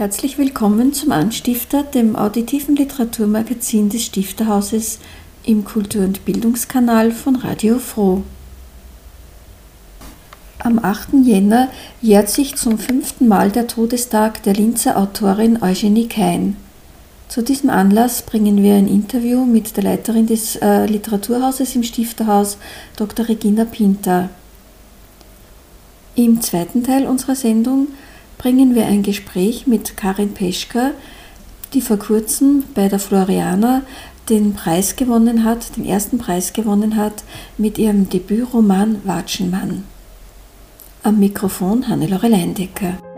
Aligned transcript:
Herzlich 0.00 0.38
willkommen 0.38 0.94
zum 0.94 1.12
Anstifter, 1.12 1.82
dem 1.82 2.16
auditiven 2.16 2.74
Literaturmagazin 2.74 3.90
des 3.90 4.06
Stifterhauses 4.06 4.98
im 5.44 5.62
Kultur- 5.66 6.06
und 6.06 6.24
Bildungskanal 6.24 7.12
von 7.12 7.36
Radio 7.36 7.78
Froh. 7.78 8.22
Am 10.58 10.78
8. 10.78 11.08
Jänner 11.22 11.68
jährt 12.00 12.30
sich 12.30 12.54
zum 12.56 12.78
fünften 12.78 13.28
Mal 13.28 13.50
der 13.50 13.66
Todestag 13.66 14.42
der 14.44 14.54
Linzer 14.54 14.96
Autorin 14.96 15.62
Eugenie 15.62 16.08
Kein. 16.08 16.56
Zu 17.28 17.42
diesem 17.42 17.68
Anlass 17.68 18.22
bringen 18.22 18.62
wir 18.62 18.76
ein 18.76 18.88
Interview 18.88 19.44
mit 19.44 19.76
der 19.76 19.84
Leiterin 19.84 20.26
des 20.26 20.56
äh, 20.56 20.86
Literaturhauses 20.86 21.76
im 21.76 21.82
Stifterhaus, 21.82 22.56
Dr. 22.96 23.28
Regina 23.28 23.66
Pinter. 23.66 24.30
Im 26.14 26.40
zweiten 26.40 26.84
Teil 26.84 27.06
unserer 27.06 27.34
Sendung 27.34 27.88
bringen 28.40 28.74
wir 28.74 28.86
ein 28.86 29.02
Gespräch 29.02 29.66
mit 29.66 29.98
Karin 29.98 30.32
Peschka, 30.32 30.92
die 31.74 31.82
vor 31.82 31.98
kurzem 31.98 32.64
bei 32.74 32.88
der 32.88 32.98
Floriana 32.98 33.82
den 34.30 34.54
Preis 34.54 34.96
gewonnen 34.96 35.44
hat, 35.44 35.76
den 35.76 35.84
ersten 35.84 36.16
Preis 36.16 36.54
gewonnen 36.54 36.96
hat 36.96 37.22
mit 37.58 37.76
ihrem 37.76 38.08
Debütroman 38.08 39.02
Watschenmann. 39.04 39.84
Am 41.02 41.18
Mikrofon 41.18 41.86
Hannelore 41.86 42.28
Leindecker. 42.28 43.09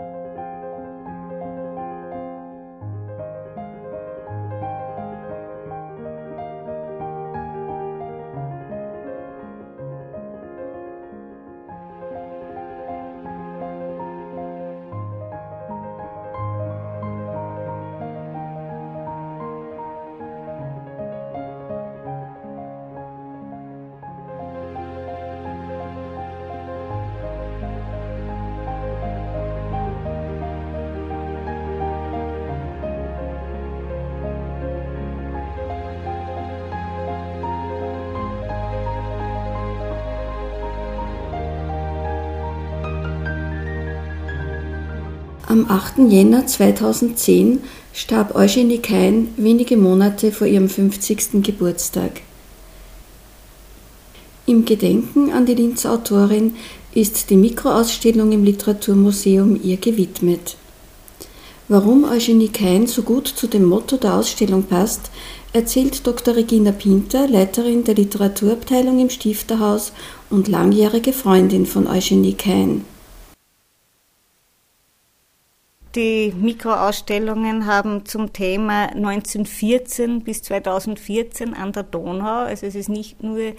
Am 45.53 45.69
8. 45.69 46.09
Jänner 46.09 46.47
2010 46.47 47.59
starb 47.93 48.33
Eugenie 48.33 48.79
Kein 48.79 49.27
wenige 49.37 49.77
Monate 49.77 50.31
vor 50.31 50.47
ihrem 50.47 50.67
50. 50.67 51.43
Geburtstag. 51.43 52.21
Im 54.47 54.65
Gedenken 54.65 55.31
an 55.31 55.45
die 55.45 55.53
Linzer 55.53 55.91
Autorin 55.91 56.55
ist 56.95 57.29
die 57.29 57.35
Mikroausstellung 57.35 58.31
im 58.31 58.43
Literaturmuseum 58.43 59.59
ihr 59.61 59.77
gewidmet. 59.77 60.57
Warum 61.67 62.05
Eugenie 62.05 62.49
Kein 62.49 62.87
so 62.87 63.03
gut 63.03 63.27
zu 63.27 63.45
dem 63.45 63.65
Motto 63.65 63.97
der 63.97 64.15
Ausstellung 64.15 64.63
passt, 64.63 65.11
erzählt 65.53 66.07
Dr. 66.07 66.35
Regina 66.35 66.71
Pinter, 66.71 67.27
Leiterin 67.27 67.83
der 67.83 67.93
Literaturabteilung 67.93 68.97
im 68.97 69.11
Stifterhaus 69.11 69.93
und 70.31 70.47
langjährige 70.47 71.13
Freundin 71.13 71.67
von 71.67 71.85
Eugenie 71.85 72.33
Kein. 72.33 72.85
Die 75.95 76.33
Mikroausstellungen 76.35 77.67
haben 77.67 78.03
zum 78.05 78.33
Thema 78.33 78.87
1914 78.95 80.23
bis 80.23 80.41
2014 80.41 81.53
an 81.53 81.71
der 81.71 81.83
Donau, 81.83 82.45
also 82.45 82.65
es 82.65 82.73
ist 82.73 82.89
nicht 82.89 83.21
nur 83.21 83.53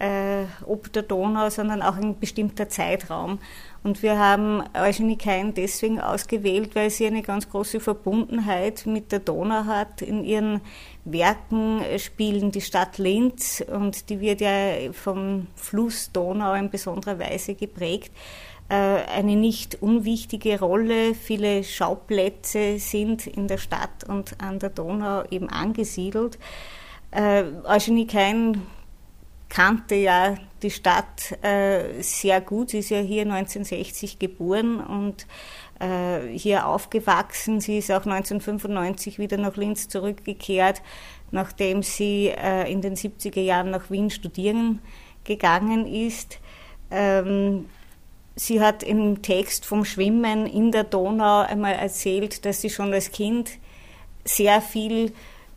äh, 0.00 0.44
ob 0.66 0.90
der 0.92 1.02
Donau, 1.02 1.50
sondern 1.50 1.82
auch 1.82 1.96
ein 1.96 2.18
bestimmter 2.18 2.70
Zeitraum. 2.70 3.38
Und 3.82 4.02
wir 4.02 4.18
haben 4.18 4.62
Eugenie 4.72 5.18
Kein 5.18 5.52
deswegen 5.52 6.00
ausgewählt, 6.00 6.74
weil 6.74 6.88
sie 6.88 7.06
eine 7.06 7.20
ganz 7.20 7.50
große 7.50 7.80
Verbundenheit 7.80 8.86
mit 8.86 9.12
der 9.12 9.18
Donau 9.18 9.66
hat. 9.66 10.00
In 10.00 10.24
ihren 10.24 10.62
Werken 11.04 11.82
spielen 11.98 12.50
die 12.50 12.62
Stadt 12.62 12.96
Linz 12.96 13.62
und 13.70 14.08
die 14.08 14.20
wird 14.20 14.40
ja 14.40 14.90
vom 14.92 15.48
Fluss 15.54 16.10
Donau 16.12 16.54
in 16.54 16.70
besonderer 16.70 17.18
Weise 17.18 17.54
geprägt. 17.54 18.10
Äh, 18.68 18.74
eine 18.74 19.36
nicht 19.36 19.82
unwichtige 19.82 20.58
Rolle. 20.58 21.14
Viele 21.14 21.64
Schauplätze 21.64 22.78
sind 22.78 23.26
in 23.26 23.46
der 23.46 23.58
Stadt 23.58 24.04
und 24.08 24.40
an 24.40 24.58
der 24.58 24.70
Donau 24.70 25.22
eben 25.30 25.50
angesiedelt. 25.50 26.38
Äh, 27.10 27.44
Eugenie 27.64 28.06
Kein 28.06 28.62
kannte 29.50 29.94
ja 29.96 30.36
die 30.62 30.70
Stadt 30.70 31.32
äh, 31.44 32.00
sehr 32.02 32.40
gut. 32.40 32.70
Sie 32.70 32.78
ist 32.78 32.88
ja 32.88 33.00
hier 33.00 33.22
1960 33.22 34.18
geboren 34.18 34.80
und 34.80 35.26
hier 36.32 36.68
aufgewachsen. 36.68 37.60
Sie 37.60 37.78
ist 37.78 37.90
auch 37.90 38.06
1995 38.06 39.18
wieder 39.18 39.36
nach 39.36 39.56
Linz 39.56 39.88
zurückgekehrt, 39.88 40.80
nachdem 41.32 41.82
sie 41.82 42.32
in 42.68 42.80
den 42.80 42.94
70er 42.94 43.40
Jahren 43.40 43.70
nach 43.70 43.90
Wien 43.90 44.08
studieren 44.08 44.78
gegangen 45.24 45.84
ist. 45.84 46.38
Ähm, 46.92 47.66
Sie 48.36 48.60
hat 48.60 48.82
im 48.82 49.22
Text 49.22 49.64
vom 49.64 49.84
Schwimmen 49.84 50.46
in 50.46 50.72
der 50.72 50.84
Donau 50.84 51.40
einmal 51.42 51.74
erzählt, 51.74 52.44
dass 52.44 52.60
sie 52.60 52.70
schon 52.70 52.92
als 52.92 53.12
Kind 53.12 53.50
sehr 54.24 54.60
viel 54.60 55.12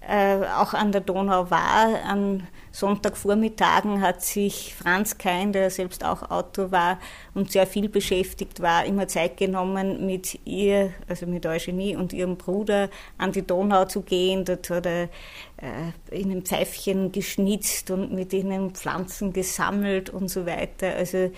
äh, 0.07 0.37
auch 0.55 0.73
an 0.73 0.91
der 0.91 1.01
Donau 1.01 1.49
war. 1.49 2.03
An 2.05 2.47
Sonntagvormittagen 2.71 4.01
hat 4.01 4.21
sich 4.21 4.75
Franz 4.75 5.17
Kein, 5.17 5.51
der 5.51 5.71
selbst 5.71 6.05
auch 6.05 6.29
Autor 6.29 6.71
war 6.71 6.99
und 7.33 7.51
sehr 7.51 7.65
viel 7.65 7.89
beschäftigt 7.89 8.61
war, 8.61 8.85
immer 8.85 9.07
Zeit 9.07 9.37
genommen, 9.37 10.05
mit 10.05 10.39
ihr, 10.45 10.93
also 11.07 11.25
mit 11.25 11.45
Eugenie 11.47 11.95
und 11.95 12.13
ihrem 12.13 12.37
Bruder 12.37 12.89
an 13.17 13.31
die 13.31 13.41
Donau 13.41 13.85
zu 13.85 14.01
gehen. 14.01 14.45
Dort 14.45 14.69
hat 14.69 14.85
er 14.85 15.09
äh, 15.57 16.15
ihnen 16.15 16.43
Pfeifchen 16.43 17.11
geschnitzt 17.11 17.89
und 17.89 18.13
mit 18.13 18.31
ihnen 18.31 18.75
Pflanzen 18.75 19.33
gesammelt 19.33 20.11
und 20.11 20.29
so 20.29 20.45
weiter. 20.45 20.93
Also 20.95 21.31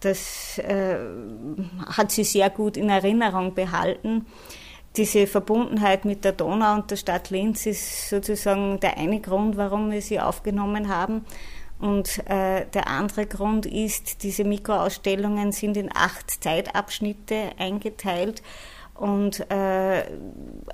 das 0.00 0.58
äh, 0.58 0.96
hat 1.86 2.12
sie 2.12 2.24
sehr 2.24 2.50
gut 2.50 2.76
in 2.76 2.88
Erinnerung 2.88 3.54
behalten. 3.54 4.26
Diese 4.96 5.26
Verbundenheit 5.26 6.04
mit 6.04 6.24
der 6.24 6.32
Donau 6.32 6.74
und 6.74 6.90
der 6.90 6.96
Stadt 6.96 7.30
Linz 7.30 7.66
ist 7.66 8.08
sozusagen 8.08 8.80
der 8.80 8.96
eine 8.96 9.20
Grund, 9.20 9.56
warum 9.56 9.90
wir 9.90 10.02
sie 10.02 10.20
aufgenommen 10.20 10.88
haben. 10.88 11.24
Und 11.78 12.18
äh, 12.28 12.66
der 12.66 12.88
andere 12.88 13.26
Grund 13.26 13.64
ist, 13.66 14.24
diese 14.24 14.44
Mikroausstellungen 14.44 15.52
sind 15.52 15.76
in 15.76 15.90
acht 15.94 16.42
Zeitabschnitte 16.42 17.52
eingeteilt. 17.58 18.42
Und 18.94 19.48
äh, 19.48 20.02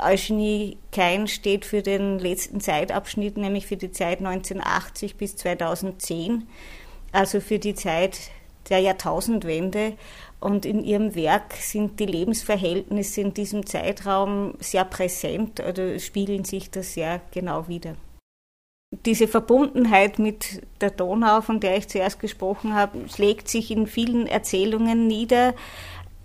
Eugenie 0.01 0.79
Kein 0.93 1.29
steht 1.29 1.67
für 1.67 1.83
den 1.83 2.19
letzten 2.19 2.61
Zeitabschnitt, 2.61 3.37
nämlich 3.37 3.67
für 3.67 3.77
die 3.77 3.93
Zeit 3.93 4.21
1980 4.21 5.17
bis 5.17 5.37
2010, 5.37 6.49
also 7.13 7.41
für 7.41 7.59
die 7.59 7.75
Zeit 7.75 8.19
der 8.69 8.81
Jahrtausendwende. 8.81 9.95
Und 10.41 10.67
in 10.67 10.85
ihrem 10.85 11.15
Werk 11.15 11.55
sind 11.55 11.99
die 12.01 12.07
Lebensverhältnisse 12.07 13.23
in 13.23 13.33
diesem 13.33 13.65
Zeitraum 13.67 14.55
sehr 14.61 14.85
präsent 14.85 15.61
oder 15.61 15.99
spiegeln 15.99 16.45
sich 16.45 16.71
das 16.71 16.95
sehr 16.95 17.21
genau 17.33 17.67
wider. 17.69 17.97
Diese 19.07 19.27
Verbundenheit 19.27 20.19
mit 20.19 20.63
der 20.81 20.91
Donau, 20.91 21.41
von 21.41 21.61
der 21.61 21.77
ich 21.79 21.89
zuerst 21.89 22.21
gesprochen 22.21 22.75
habe, 22.75 23.09
schlägt 23.09 23.49
sich 23.49 23.71
in 23.71 23.87
vielen 23.87 24.27
Erzählungen 24.27 25.07
nieder. 25.07 25.55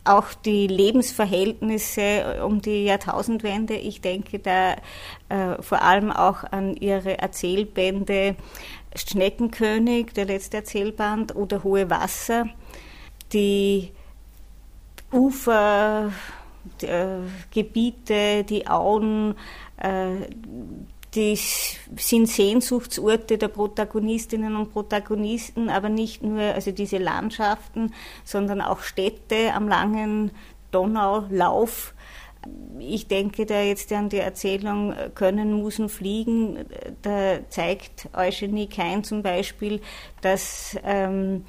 Auch 0.06 0.34
die 0.34 0.68
Lebensverhältnisse 0.68 2.44
um 2.44 2.62
die 2.62 2.86
Jahrtausendwende. 2.86 3.76
Ich 3.76 4.02
denke 4.02 4.40
da 4.40 4.74
äh, 5.30 5.62
vor 5.62 5.82
allem 5.82 6.12
auch 6.12 6.44
an 6.44 6.76
ihre 6.76 7.20
Erzählbände 7.20 8.36
Schneckenkönig, 8.96 10.14
der 10.14 10.26
letzte 10.26 10.58
Erzählband, 10.58 11.36
oder 11.36 11.64
Hohe 11.64 11.90
Wasser. 11.90 12.46
Die 13.34 13.92
Ufer, 15.12 16.12
die, 16.82 16.86
äh, 16.88 18.44
die 18.44 18.68
Auen, 18.68 19.36
äh, 19.78 20.28
die 21.16 21.36
sind 21.36 22.28
Sehnsuchtsorte 22.28 23.40
der 23.40 23.48
Protagonistinnen 23.48 24.56
und 24.56 24.72
Protagonisten, 24.72 25.70
aber 25.70 25.90
nicht 25.90 26.22
nur 26.22 26.42
also 26.42 26.72
diese 26.72 27.00
Landschaften, 27.00 27.94
sondern 28.24 28.62
auch 28.62 28.82
Städte 28.82 29.54
am 29.54 29.68
langen 29.68 30.32
Donaulauf. 30.72 31.96
Ich 32.80 33.08
denke 33.08 33.46
da 33.46 33.62
jetzt 33.62 33.92
an 33.92 34.10
die 34.10 34.18
Erzählung 34.18 34.94
Können 35.14 35.54
Musen 35.54 35.90
fliegen. 35.90 36.66
Da 37.02 37.40
zeigt 37.50 38.10
Eugenie 38.14 38.68
Kein 38.68 39.04
zum 39.04 39.22
Beispiel, 39.22 39.82
dass 40.22 40.78
ähm, 40.84 41.46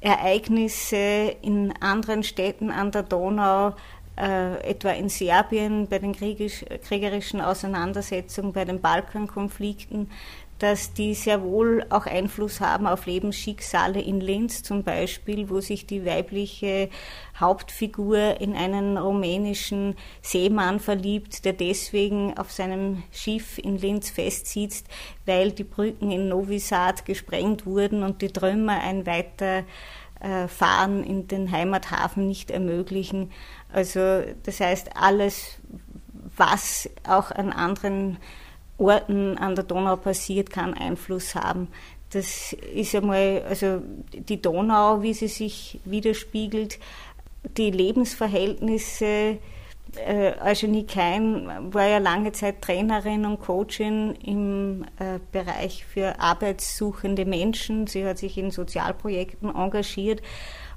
Ereignisse 0.00 1.36
in 1.40 1.72
anderen 1.80 2.22
Städten 2.24 2.70
an 2.70 2.90
der 2.90 3.04
Donau 3.04 3.74
äh, 4.16 4.60
etwa 4.62 4.90
in 4.90 5.08
Serbien 5.08 5.88
bei 5.88 5.98
den 5.98 6.14
kriegisch, 6.14 6.64
kriegerischen 6.86 7.40
Auseinandersetzungen, 7.40 8.52
bei 8.52 8.64
den 8.64 8.80
Balkankonflikten, 8.80 10.08
dass 10.58 10.92
die 10.92 11.14
sehr 11.14 11.42
wohl 11.42 11.84
auch 11.90 12.06
Einfluss 12.06 12.60
haben 12.60 12.86
auf 12.86 13.06
Lebensschicksale 13.06 14.00
in 14.00 14.20
Linz 14.20 14.62
zum 14.62 14.84
Beispiel, 14.84 15.50
wo 15.50 15.60
sich 15.60 15.86
die 15.86 16.06
weibliche 16.06 16.88
Hauptfigur 17.38 18.40
in 18.40 18.54
einen 18.54 18.96
rumänischen 18.96 19.96
Seemann 20.22 20.78
verliebt, 20.78 21.44
der 21.44 21.54
deswegen 21.54 22.38
auf 22.38 22.52
seinem 22.52 23.02
Schiff 23.10 23.58
in 23.58 23.78
Linz 23.78 24.10
festsitzt, 24.10 24.86
weil 25.26 25.50
die 25.50 25.64
Brücken 25.64 26.12
in 26.12 26.28
Novi 26.28 26.60
Sad 26.60 27.04
gesprengt 27.04 27.66
wurden 27.66 28.04
und 28.04 28.22
die 28.22 28.28
Trümmer 28.28 28.80
ein 28.80 29.06
weiter 29.06 29.64
Fahren 30.48 31.04
in 31.04 31.28
den 31.28 31.50
Heimathafen 31.50 32.26
nicht 32.26 32.50
ermöglichen. 32.50 33.30
Also 33.72 34.22
das 34.42 34.60
heißt, 34.60 34.96
alles, 34.96 35.58
was 36.36 36.88
auch 37.06 37.30
an 37.30 37.52
anderen 37.52 38.18
Orten 38.78 39.36
an 39.38 39.54
der 39.54 39.64
Donau 39.64 39.96
passiert, 39.96 40.50
kann 40.50 40.74
Einfluss 40.74 41.34
haben. 41.34 41.68
Das 42.10 42.52
ist 42.52 42.94
einmal, 42.94 43.42
also 43.48 43.82
die 44.12 44.40
Donau, 44.40 45.02
wie 45.02 45.14
sie 45.14 45.28
sich 45.28 45.80
widerspiegelt, 45.84 46.78
die 47.56 47.70
Lebensverhältnisse. 47.70 49.38
Äh, 49.96 50.34
Eugenie 50.42 50.86
Kein 50.86 51.72
war 51.72 51.86
ja 51.86 51.98
lange 51.98 52.32
Zeit 52.32 52.62
Trainerin 52.62 53.26
und 53.26 53.40
Coachin 53.40 54.14
im 54.24 54.84
äh, 54.98 55.18
Bereich 55.32 55.84
für 55.84 56.18
arbeitssuchende 56.20 57.24
Menschen. 57.24 57.86
Sie 57.86 58.04
hat 58.04 58.18
sich 58.18 58.38
in 58.38 58.50
Sozialprojekten 58.50 59.54
engagiert 59.54 60.22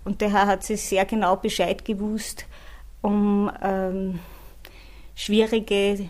und 0.06 0.22
daher 0.22 0.48
hat 0.48 0.64
sie 0.64 0.78
sehr 0.78 1.06
genau 1.06 1.36
Bescheid 1.36 1.84
gewusst, 1.86 2.46
um 3.02 3.52
ähm, 3.62 4.20
schwierige, 5.16 6.10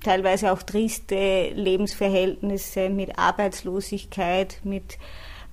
teilweise 0.00 0.52
auch 0.52 0.62
triste 0.62 1.50
Lebensverhältnisse 1.54 2.88
mit 2.88 3.18
Arbeitslosigkeit, 3.18 4.60
mit 4.62 4.98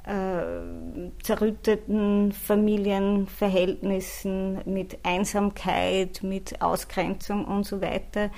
äh, 0.06 1.12
zerrütteten 1.24 2.32
Familienverhältnissen, 2.32 4.62
mit 4.66 5.00
Einsamkeit, 5.04 6.24
mit 6.24 6.62
Ausgrenzung 6.62 7.44
und 7.46 7.66
so 7.66 7.82
weiter. 7.82 8.30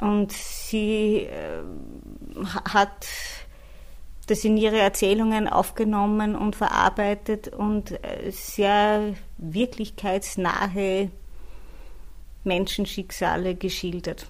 Und 0.00 0.32
sie 0.32 1.26
äh, 1.26 1.62
hat 2.72 3.06
das 4.26 4.44
in 4.44 4.56
ihre 4.56 4.78
Erzählungen 4.78 5.48
aufgenommen 5.48 6.34
und 6.34 6.56
verarbeitet 6.56 7.48
und 7.48 7.92
äh, 7.92 8.30
sehr 8.30 9.14
wirklichkeitsnahe 9.38 11.10
Menschenschicksale 12.44 13.54
geschildert. 13.54 14.26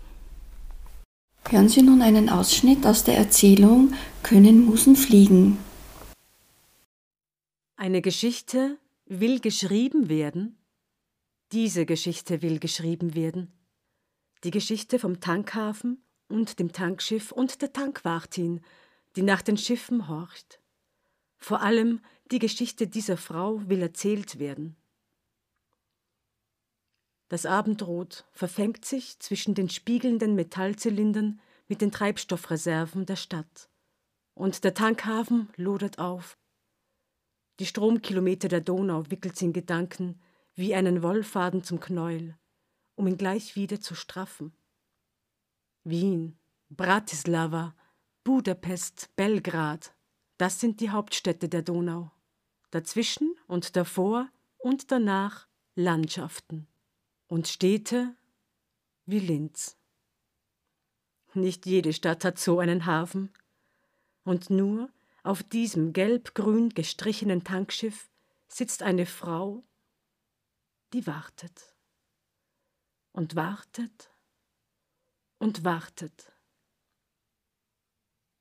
Hören 1.49 1.69
Sie 1.69 1.83
nun 1.83 2.03
einen 2.03 2.29
Ausschnitt 2.29 2.85
aus 2.87 3.05
der 3.05 3.17
Erzählung 3.17 3.95
Können 4.23 4.67
Musen 4.67 4.97
fliegen? 4.97 5.59
Eine 7.79 8.01
Geschichte 8.01 8.79
will 9.05 9.39
geschrieben 9.39 10.09
werden. 10.09 10.59
Diese 11.53 11.85
Geschichte 11.85 12.41
will 12.41 12.59
geschrieben 12.59 13.15
werden. 13.15 13.53
Die 14.45 14.51
Geschichte 14.51 14.99
vom 14.99 15.21
Tankhafen 15.21 16.03
und 16.27 16.59
dem 16.59 16.73
Tankschiff 16.73 17.33
und 17.33 17.61
der 17.61 17.75
Tankwartin, 17.75 18.63
die 19.15 19.21
nach 19.21 19.43
den 19.43 19.59
Schiffen 19.59 20.09
horcht. 20.09 20.59
Vor 21.37 21.61
allem 21.61 22.01
die 22.31 22.39
Geschichte 22.39 22.87
dieser 22.87 23.19
Frau 23.19 23.61
will 23.69 23.83
erzählt 23.83 24.39
werden. 24.39 24.77
Das 27.29 27.45
Abendrot 27.45 28.25
verfängt 28.33 28.87
sich 28.87 29.19
zwischen 29.19 29.55
den 29.55 29.69
spiegelnden 29.69 30.35
Metallzylindern 30.35 31.43
mit 31.69 31.83
den 31.83 31.93
Treibstoffreserven 31.93 33.05
der 33.05 33.17
Stadt. 33.17 33.69
Und 34.33 34.65
der 34.65 34.73
Tankhafen 34.73 35.51
lodert 35.57 35.99
auf. 35.99 36.39
Die 37.59 37.67
Stromkilometer 37.67 38.49
der 38.49 38.61
Donau 38.61 39.11
wickelt 39.11 39.37
sie 39.37 39.47
in 39.47 39.53
Gedanken 39.53 40.21
wie 40.55 40.75
einen 40.75 41.03
Wollfaden 41.03 41.63
zum 41.63 41.81
Knäuel, 41.81 42.37
um 42.95 43.07
ihn 43.07 43.17
gleich 43.17 43.57
wieder 43.57 43.81
zu 43.81 43.95
straffen. 43.95 44.53
Wien, 45.85 46.39
Bratislava, 46.69 47.75
Budapest, 48.25 49.15
Belgrad, 49.17 49.95
das 50.39 50.61
sind 50.61 50.81
die 50.81 50.91
Hauptstädte 50.91 51.49
der 51.49 51.63
Donau. 51.63 52.11
Dazwischen 52.71 53.35
und 53.47 53.77
davor 53.77 54.29
und 54.59 54.91
danach 54.91 55.47
Landschaften 55.77 56.67
und 57.29 57.49
Städte 57.49 58.15
wie 59.07 59.21
Linz. 59.21 59.77
Nicht 61.35 61.67
jede 61.67 61.93
Stadt 61.93 62.25
hat 62.25 62.39
so 62.39 62.59
einen 62.59 62.87
Hafen, 62.87 63.31
und 64.25 64.51
nur 64.51 64.91
auf 65.27 65.43
diesem 65.43 65.93
gelb-grün 65.93 66.71
gestrichenen 66.71 67.45
Tankschiff 67.45 68.09
sitzt 68.49 68.83
eine 68.83 69.07
Frau, 69.07 69.65
die 70.93 71.07
wartet 71.07 71.75
und 73.13 73.35
wartet 73.35 74.11
und 75.39 75.65
wartet. 75.65 76.33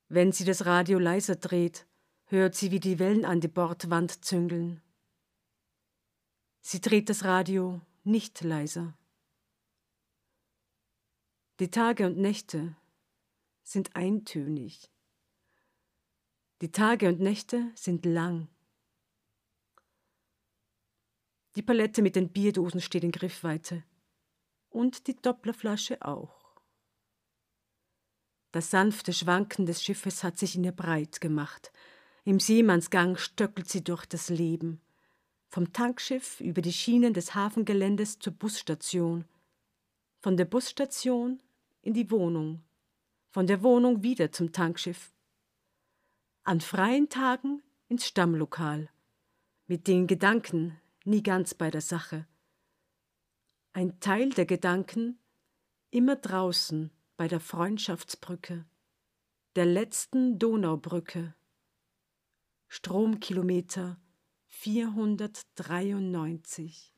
Wenn 0.08 0.32
sie 0.32 0.46
das 0.46 0.66
Radio 0.66 1.00
leiser 1.00 1.36
dreht, 1.36 1.88
hört 2.26 2.56
sie, 2.56 2.72
wie 2.72 2.80
die 2.80 3.00
Wellen 3.00 3.26
an 3.26 3.42
die 3.42 3.48
Bordwand 3.48 4.24
züngeln. 4.24 4.82
Sie 6.62 6.82
dreht 6.82 7.10
das 7.10 7.24
Radio 7.24 7.82
nicht 8.04 8.42
leiser. 8.42 8.98
Die 11.60 11.72
Tage 11.72 12.06
und 12.06 12.18
Nächte 12.18 12.76
sind 13.64 13.96
eintönig. 13.96 14.92
Die 16.62 16.72
Tage 16.72 17.10
und 17.10 17.20
Nächte 17.20 17.72
sind 17.76 18.06
lang. 18.06 18.48
Die 21.56 21.62
Palette 21.62 22.02
mit 22.02 22.16
den 22.16 22.30
Bierdosen 22.30 22.82
steht 22.82 23.04
in 23.04 23.12
Griffweite. 23.12 23.84
Und 24.70 25.08
die 25.08 25.16
Dopplerflasche 25.16 26.02
auch. 26.02 26.60
Das 28.52 28.72
sanfte 28.72 29.14
Schwanken 29.14 29.66
des 29.66 29.84
Schiffes 29.84 30.24
hat 30.24 30.38
sich 30.38 30.56
in 30.56 30.64
ihr 30.64 30.72
breit 30.72 31.22
gemacht. 31.22 31.72
Im 32.24 32.40
Seemannsgang 32.40 33.18
stöckelt 33.18 33.70
sie 33.70 33.84
durch 33.84 34.06
das 34.06 34.30
Leben 34.30 34.82
vom 35.56 35.72
Tankschiff 35.72 36.42
über 36.42 36.62
die 36.62 36.74
Schienen 36.74 37.14
des 37.14 37.34
Hafengeländes 37.34 38.20
zur 38.20 38.34
Busstation, 38.34 39.24
von 40.20 40.36
der 40.36 40.44
Busstation 40.44 41.42
in 41.82 41.94
die 41.94 42.12
Wohnung, 42.12 42.62
von 43.30 43.48
der 43.48 43.64
Wohnung 43.64 44.04
wieder 44.04 44.34
zum 44.34 44.52
Tankschiff, 44.52 45.15
an 46.46 46.62
freien 46.62 47.10
Tagen 47.10 47.62
ins 47.88 48.06
Stammlokal, 48.06 48.90
mit 49.66 49.88
den 49.88 50.06
Gedanken 50.06 50.80
nie 51.04 51.24
ganz 51.24 51.56
bei 51.56 51.72
der 51.72 51.82
Sache, 51.82 52.28
ein 53.74 54.00
Teil 54.00 54.30
der 54.30 54.46
Gedanken 54.46 55.18
immer 55.90 56.16
draußen 56.16 56.92
bei 57.18 57.28
der 57.28 57.40
Freundschaftsbrücke, 57.40 58.64
der 59.56 59.66
letzten 59.66 60.38
Donaubrücke, 60.38 61.34
Stromkilometer 62.68 63.98
493. 64.46 66.94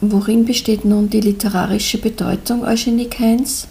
Worin 0.00 0.44
besteht 0.44 0.84
nun 0.84 1.10
die 1.10 1.20
literarische 1.20 1.98
Bedeutung 1.98 2.62
Eugenie 2.62 3.10
Keins? 3.10 3.66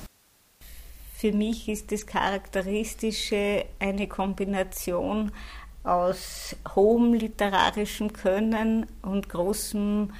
Für 1.19 1.33
mich 1.33 1.67
ist 1.67 1.91
das 1.91 2.05
Charakteristische 2.05 3.65
eine 3.77 4.07
Kombination 4.07 5.33
aus 5.83 6.55
hohem 6.75 7.13
literarischem 7.13 8.13
Können 8.13 8.85
und 9.01 9.27
großem 9.27 10.13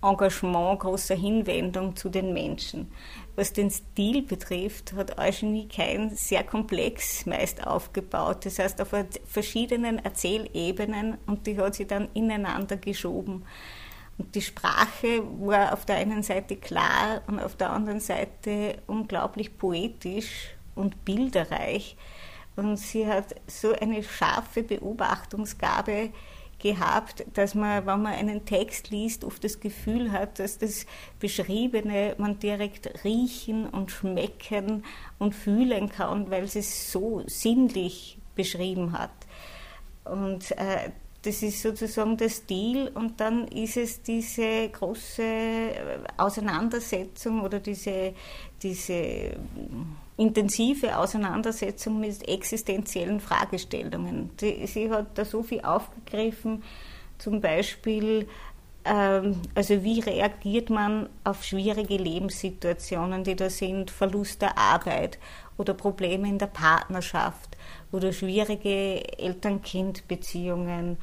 Engagement, 0.00 0.80
großer 0.80 1.14
Hinwendung 1.14 1.94
zu 1.94 2.08
den 2.08 2.32
Menschen. 2.32 2.90
Was 3.36 3.52
den 3.52 3.70
Stil 3.70 4.22
betrifft, 4.22 4.94
hat 4.94 5.18
Eugenie 5.18 5.68
Kein 5.68 6.08
sehr 6.16 6.42
komplex 6.42 7.26
meist 7.26 7.66
aufgebaut. 7.66 8.46
Das 8.46 8.58
heißt, 8.58 8.80
auf 8.80 8.94
verschiedenen 9.26 9.98
Erzählebenen 9.98 11.18
und 11.26 11.46
die 11.46 11.58
hat 11.58 11.74
sie 11.74 11.86
dann 11.86 12.08
ineinander 12.14 12.78
geschoben. 12.78 13.44
Und 14.20 14.34
die 14.34 14.42
Sprache 14.42 15.22
war 15.40 15.72
auf 15.72 15.86
der 15.86 15.96
einen 15.96 16.22
Seite 16.22 16.56
klar 16.56 17.22
und 17.26 17.40
auf 17.40 17.56
der 17.56 17.70
anderen 17.70 18.00
Seite 18.00 18.76
unglaublich 18.86 19.56
poetisch 19.56 20.50
und 20.74 21.06
bilderreich. 21.06 21.96
Und 22.54 22.76
sie 22.76 23.06
hat 23.06 23.34
so 23.46 23.72
eine 23.72 24.02
scharfe 24.02 24.62
Beobachtungsgabe 24.62 26.10
gehabt, 26.58 27.24
dass 27.32 27.54
man, 27.54 27.86
wenn 27.86 28.02
man 28.02 28.12
einen 28.12 28.44
Text 28.44 28.90
liest, 28.90 29.24
oft 29.24 29.42
das 29.42 29.58
Gefühl 29.58 30.12
hat, 30.12 30.38
dass 30.38 30.58
das 30.58 30.84
Beschriebene 31.18 32.14
man 32.18 32.38
direkt 32.38 33.02
riechen 33.04 33.66
und 33.70 33.90
schmecken 33.90 34.84
und 35.18 35.34
fühlen 35.34 35.88
kann, 35.88 36.30
weil 36.30 36.46
sie 36.46 36.58
es 36.58 36.92
so 36.92 37.22
sinnlich 37.26 38.18
beschrieben 38.34 38.92
hat. 38.92 39.12
Und 40.04 40.50
äh, 40.58 40.90
das 41.22 41.42
ist 41.42 41.60
sozusagen 41.60 42.16
der 42.16 42.30
Stil 42.30 42.90
und 42.94 43.20
dann 43.20 43.46
ist 43.48 43.76
es 43.76 44.02
diese 44.02 44.68
große 44.70 45.22
Auseinandersetzung 46.16 47.42
oder 47.42 47.60
diese, 47.60 48.14
diese 48.62 49.32
intensive 50.16 50.96
Auseinandersetzung 50.96 52.00
mit 52.00 52.26
existenziellen 52.26 53.20
Fragestellungen. 53.20 54.30
Sie, 54.40 54.66
sie 54.66 54.90
hat 54.90 55.18
da 55.18 55.24
so 55.24 55.42
viel 55.42 55.60
aufgegriffen, 55.60 56.62
zum 57.18 57.42
Beispiel, 57.42 58.26
ähm, 58.86 59.36
also 59.54 59.82
wie 59.82 60.00
reagiert 60.00 60.70
man 60.70 61.10
auf 61.24 61.44
schwierige 61.44 61.96
Lebenssituationen, 61.96 63.24
die 63.24 63.36
da 63.36 63.50
sind, 63.50 63.90
Verlust 63.90 64.40
der 64.40 64.56
Arbeit 64.56 65.18
oder 65.60 65.74
Probleme 65.74 66.28
in 66.28 66.38
der 66.38 66.46
Partnerschaft 66.46 67.56
oder 67.92 68.12
schwierige 68.12 69.18
Eltern-Kind-Beziehungen 69.18 70.96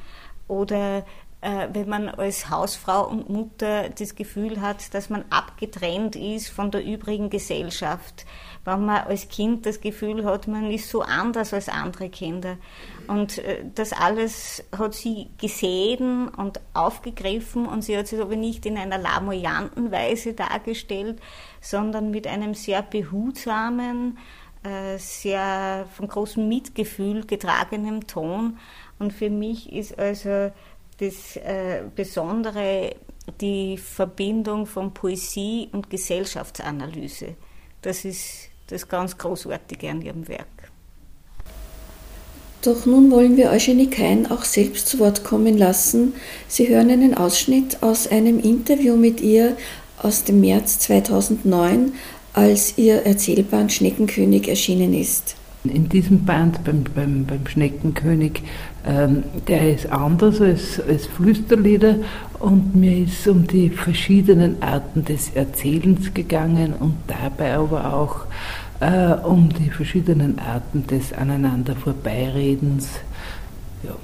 oder 0.48 1.04
äh, 1.40 1.68
wenn 1.72 1.88
man 1.88 2.08
als 2.08 2.50
Hausfrau 2.50 3.06
und 3.06 3.30
Mutter 3.30 3.90
das 3.90 4.16
Gefühl 4.16 4.60
hat, 4.60 4.92
dass 4.92 5.08
man 5.08 5.24
abgetrennt 5.30 6.16
ist 6.16 6.48
von 6.48 6.72
der 6.72 6.84
übrigen 6.84 7.30
Gesellschaft, 7.30 8.26
wenn 8.64 8.84
man 8.84 9.04
als 9.04 9.28
Kind 9.28 9.64
das 9.64 9.80
Gefühl 9.80 10.24
hat, 10.24 10.48
man 10.48 10.68
ist 10.70 10.90
so 10.90 11.02
anders 11.02 11.54
als 11.54 11.68
andere 11.68 12.08
Kinder. 12.08 12.56
Und 13.06 13.38
äh, 13.38 13.64
das 13.72 13.92
alles 13.92 14.64
hat 14.76 14.94
sie 14.94 15.28
gesehen 15.38 16.28
und 16.28 16.60
aufgegriffen 16.74 17.66
und 17.66 17.82
sie 17.82 17.96
hat 17.96 18.12
es 18.12 18.18
aber 18.18 18.34
nicht 18.34 18.66
in 18.66 18.76
einer 18.76 18.98
lamoyanten 18.98 19.92
Weise 19.92 20.34
dargestellt, 20.34 21.20
sondern 21.60 22.10
mit 22.10 22.26
einem 22.26 22.54
sehr 22.54 22.82
behutsamen, 22.82 24.18
sehr 24.98 25.86
von 25.94 26.08
großem 26.08 26.48
Mitgefühl 26.48 27.24
getragenem 27.24 28.06
Ton. 28.06 28.58
Und 28.98 29.12
für 29.12 29.30
mich 29.30 29.72
ist 29.72 29.98
also 29.98 30.50
das 30.98 31.36
äh, 31.36 31.82
Besondere 31.94 32.94
die 33.40 33.76
Verbindung 33.76 34.66
von 34.66 34.92
Poesie 34.92 35.68
und 35.72 35.90
Gesellschaftsanalyse. 35.90 37.34
Das 37.82 38.04
ist 38.04 38.48
das 38.68 38.88
ganz 38.88 39.16
Großartige 39.16 39.90
an 39.90 40.02
ihrem 40.02 40.28
Werk. 40.28 40.46
Doch 42.62 42.86
nun 42.86 43.10
wollen 43.10 43.36
wir 43.36 43.50
Eugenie 43.50 43.88
Kein 43.88 44.30
auch 44.30 44.42
selbst 44.42 44.88
zu 44.88 44.98
Wort 44.98 45.22
kommen 45.22 45.56
lassen. 45.56 46.14
Sie 46.48 46.68
hören 46.68 46.90
einen 46.90 47.14
Ausschnitt 47.16 47.82
aus 47.82 48.08
einem 48.08 48.40
Interview 48.40 48.96
mit 48.96 49.20
ihr 49.20 49.56
aus 50.02 50.24
dem 50.24 50.40
März 50.40 50.80
2009, 50.80 51.92
als 52.38 52.78
ihr 52.78 53.04
Erzählband 53.04 53.72
Schneckenkönig 53.72 54.48
erschienen 54.48 54.94
ist. 54.94 55.34
In 55.64 55.88
diesem 55.88 56.24
Band 56.24 56.62
beim, 56.62 56.84
beim, 56.94 57.26
beim 57.26 57.44
Schneckenkönig, 57.48 58.44
ähm, 58.86 59.24
der 59.48 59.74
ist 59.74 59.90
anders 59.90 60.40
als, 60.40 60.80
als 60.88 61.06
Flüsterlieder 61.06 61.96
und 62.38 62.76
mir 62.76 62.98
ist 62.98 63.26
um 63.26 63.44
die 63.44 63.70
verschiedenen 63.70 64.62
Arten 64.62 65.04
des 65.04 65.30
Erzählens 65.30 66.14
gegangen 66.14 66.74
und 66.78 66.94
dabei 67.08 67.56
aber 67.56 67.92
auch 67.92 68.26
äh, 68.78 69.14
um 69.26 69.48
die 69.48 69.70
verschiedenen 69.70 70.38
Arten 70.38 70.86
des 70.86 71.12
Aneinander 71.12 71.74
Vorbeiredens. 71.74 73.00
Ja. 73.82 73.96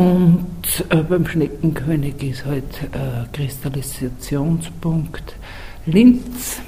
Und 0.00 0.86
äh, 0.88 1.02
beim 1.02 1.26
Schneckenkönig 1.26 2.14
ist 2.22 2.46
halt 2.46 2.64
äh, 2.92 3.26
Kristallisationspunkt 3.30 5.36
Linz, 5.84 6.62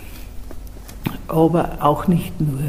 aber 1.28 1.78
auch 1.80 2.08
nicht 2.08 2.40
nur. 2.40 2.60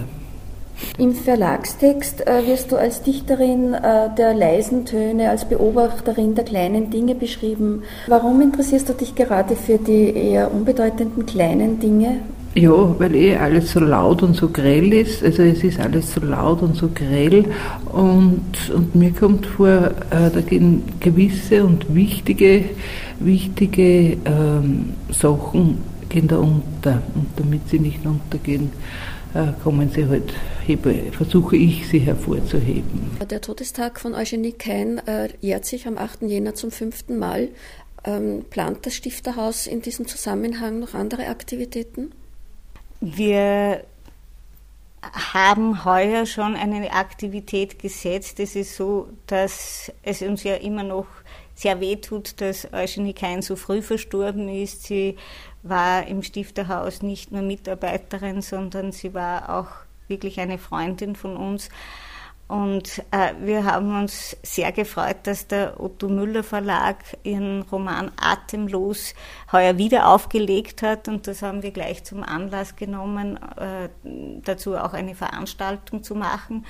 Im 0.97 1.13
Verlagstext 1.13 2.27
äh, 2.27 2.45
wirst 2.45 2.71
du 2.71 2.75
als 2.75 3.01
Dichterin 3.01 3.73
äh, 3.73 4.09
der 4.15 4.33
leisen 4.33 4.85
Töne, 4.85 5.29
als 5.29 5.45
Beobachterin 5.45 6.35
der 6.35 6.45
kleinen 6.45 6.91
Dinge 6.91 7.15
beschrieben. 7.15 7.83
Warum 8.07 8.41
interessierst 8.41 8.87
du 8.89 8.93
dich 8.93 9.15
gerade 9.15 9.55
für 9.55 9.77
die 9.77 10.15
eher 10.15 10.53
unbedeutenden 10.53 11.25
kleinen 11.25 11.79
Dinge? 11.79 12.19
Ja, 12.53 12.99
weil 12.99 13.15
eh 13.15 13.37
alles 13.37 13.71
so 13.71 13.79
laut 13.79 14.23
und 14.23 14.35
so 14.35 14.49
grell 14.49 14.91
ist. 14.91 15.23
Also 15.23 15.43
es 15.43 15.63
ist 15.63 15.79
alles 15.79 16.13
so 16.13 16.21
laut 16.21 16.63
und 16.63 16.75
so 16.75 16.89
grell. 16.93 17.45
Und, 17.91 18.41
und 18.73 18.95
mir 18.95 19.11
kommt 19.11 19.45
vor, 19.45 19.91
äh, 20.09 20.31
da 20.33 20.41
gehen 20.41 20.83
gewisse 20.99 21.63
und 21.63 21.93
wichtige, 21.93 22.63
wichtige 23.19 24.17
ähm, 24.25 24.93
Sachen 25.11 25.77
gehen 26.09 26.27
da 26.27 26.37
unter. 26.37 27.01
Und 27.15 27.27
damit 27.35 27.69
sie 27.69 27.79
nicht 27.79 28.05
untergehen, 28.05 28.71
äh, 29.33 29.47
kommen 29.63 29.89
sie 29.89 30.07
halt, 30.07 30.33
versuche 31.11 31.57
ich 31.57 31.87
sie 31.87 31.99
hervorzuheben. 31.99 33.17
Der 33.29 33.41
Todestag 33.41 33.99
von 33.99 34.15
Eugenie 34.15 34.53
Kein 34.53 34.99
äh, 35.07 35.29
jährt 35.41 35.65
sich 35.65 35.87
am 35.87 35.97
8. 35.97 36.23
Jänner 36.23 36.55
zum 36.55 36.71
fünften 36.71 37.19
Mal. 37.19 37.49
Ähm, 38.03 38.45
plant 38.49 38.85
das 38.85 38.95
Stifterhaus 38.95 39.67
in 39.67 39.81
diesem 39.81 40.07
Zusammenhang 40.07 40.79
noch 40.79 40.93
andere 40.93 41.27
Aktivitäten? 41.27 42.11
Wir 43.01 43.83
haben 45.01 45.85
heuer 45.85 46.25
schon 46.25 46.55
eine 46.55 46.91
Aktivität 46.91 47.79
gesetzt. 47.79 48.39
Es 48.39 48.55
ist 48.55 48.75
so, 48.75 49.09
dass 49.27 49.91
es 50.03 50.21
uns 50.21 50.43
ja 50.43 50.55
immer 50.55 50.83
noch 50.83 51.07
sehr 51.53 51.79
weh 51.79 51.95
tut, 51.95 52.39
dass 52.39 52.71
Eugenie 52.71 53.13
Kein 53.13 53.41
so 53.41 53.55
früh 53.55 53.81
verstorben 53.81 54.47
ist. 54.47 54.83
Sie 54.83 55.15
war 55.69 56.07
im 56.07 56.23
Stifterhaus 56.23 57.01
nicht 57.01 57.31
nur 57.31 57.41
Mitarbeiterin, 57.41 58.41
sondern 58.41 58.91
sie 58.91 59.13
war 59.13 59.57
auch 59.57 59.67
wirklich 60.07 60.39
eine 60.39 60.57
Freundin 60.57 61.15
von 61.15 61.35
uns. 61.37 61.69
Und 62.47 63.03
äh, 63.11 63.33
wir 63.41 63.65
haben 63.65 63.99
uns 63.99 64.37
sehr 64.41 64.71
gefreut, 64.71 65.17
dass 65.23 65.47
der 65.47 65.81
Otto 65.81 66.07
Müller 66.07 66.43
Verlag 66.43 67.03
ihren 67.23 67.63
Roman 67.63 68.09
Atemlos 68.15 69.13
heuer 69.51 69.77
wieder 69.77 70.07
aufgelegt 70.07 70.81
hat. 70.81 71.09
Und 71.09 71.27
das 71.27 71.41
haben 71.41 71.61
wir 71.61 71.71
gleich 71.71 72.05
zum 72.05 72.23
Anlass 72.23 72.77
genommen, 72.77 73.37
äh, 73.57 73.89
dazu 74.45 74.77
auch 74.77 74.93
eine 74.93 75.13
Veranstaltung 75.13 76.03
zu 76.03 76.15
machen. 76.15 76.65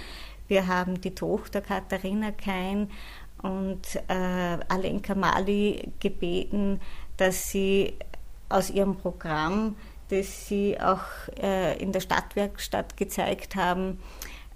Wir 0.47 0.65
haben 0.65 0.99
die 0.99 1.13
Tochter 1.13 1.61
Katharina 1.61 2.31
Kein 2.31 2.89
und 3.43 3.97
äh, 4.07 4.57
Alenka 4.69 5.13
Mali 5.13 5.91
gebeten, 5.99 6.81
dass 7.17 7.51
sie 7.51 7.93
aus 8.49 8.69
ihrem 8.69 8.97
Programm, 8.97 9.75
das 10.09 10.47
sie 10.47 10.79
auch 10.79 11.03
äh, 11.41 11.77
in 11.81 11.91
der 11.91 11.99
Stadtwerkstatt 11.99 12.97
gezeigt 12.97 13.55
haben, 13.55 13.99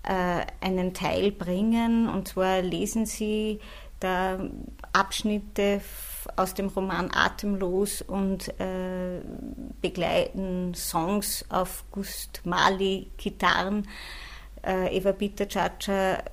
äh, 0.04 0.46
einen 0.66 0.94
Teil 0.94 1.32
bringen. 1.32 2.10
Und 2.10 2.28
zwar 2.28 2.62
lesen 2.62 3.06
sie 3.06 3.60
da 4.00 4.40
Abschnitte 4.94 5.82
aus 6.36 6.54
dem 6.54 6.68
Roman 6.68 7.10
Atemlos 7.14 8.02
und 8.02 8.48
äh, 8.60 9.22
begleiten 9.82 10.74
Songs 10.74 11.46
auf 11.50 11.84
Gust 11.92 12.42
Mali 12.46 13.12
Gitarren. 13.18 13.88
Äh, 14.64 14.96
Eva 14.96 15.12
Bitter-Chacha 15.12 16.24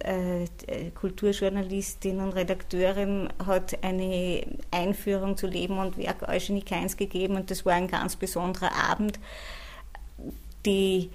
äh, 0.00 0.46
Kulturjournalistin 0.94 2.20
und 2.20 2.32
Redakteurin 2.32 3.28
hat 3.44 3.82
eine 3.82 4.46
Einführung 4.70 5.36
zu 5.36 5.46
Leben 5.46 5.78
und 5.78 5.96
Werk 5.96 6.28
Eugenie 6.28 6.62
Keins 6.62 6.96
gegeben 6.96 7.36
und 7.36 7.50
das 7.50 7.66
war 7.66 7.74
ein 7.74 7.88
ganz 7.88 8.16
besonderer 8.16 8.70
Abend. 8.90 9.18
Die, 10.66 11.10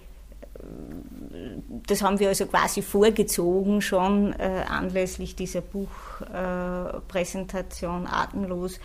das 1.88 2.02
haben 2.02 2.20
wir 2.20 2.30
also 2.30 2.48
quasi 2.48 2.82
vorgezogen 2.82 3.82
schon 3.82 4.34
äh, 4.34 4.64
anlässlich 4.68 5.36
dieser 5.36 5.62
Buchpräsentation 5.62 8.06
äh, 8.06 8.10
Atemlos. 8.10 8.80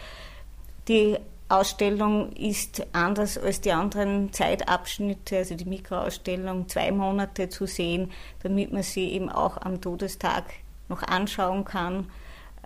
Die 0.88 1.16
Ausstellung 1.52 2.32
ist 2.32 2.82
anders 2.92 3.36
als 3.36 3.60
die 3.60 3.72
anderen 3.72 4.32
Zeitabschnitte, 4.32 5.36
also 5.36 5.54
die 5.54 5.66
Mikroausstellung, 5.66 6.68
zwei 6.68 6.90
Monate 6.90 7.50
zu 7.50 7.66
sehen, 7.66 8.10
damit 8.42 8.72
man 8.72 8.82
sie 8.82 9.12
eben 9.12 9.28
auch 9.28 9.58
am 9.58 9.80
Todestag 9.80 10.44
noch 10.88 11.02
anschauen 11.02 11.64
kann, 11.64 12.10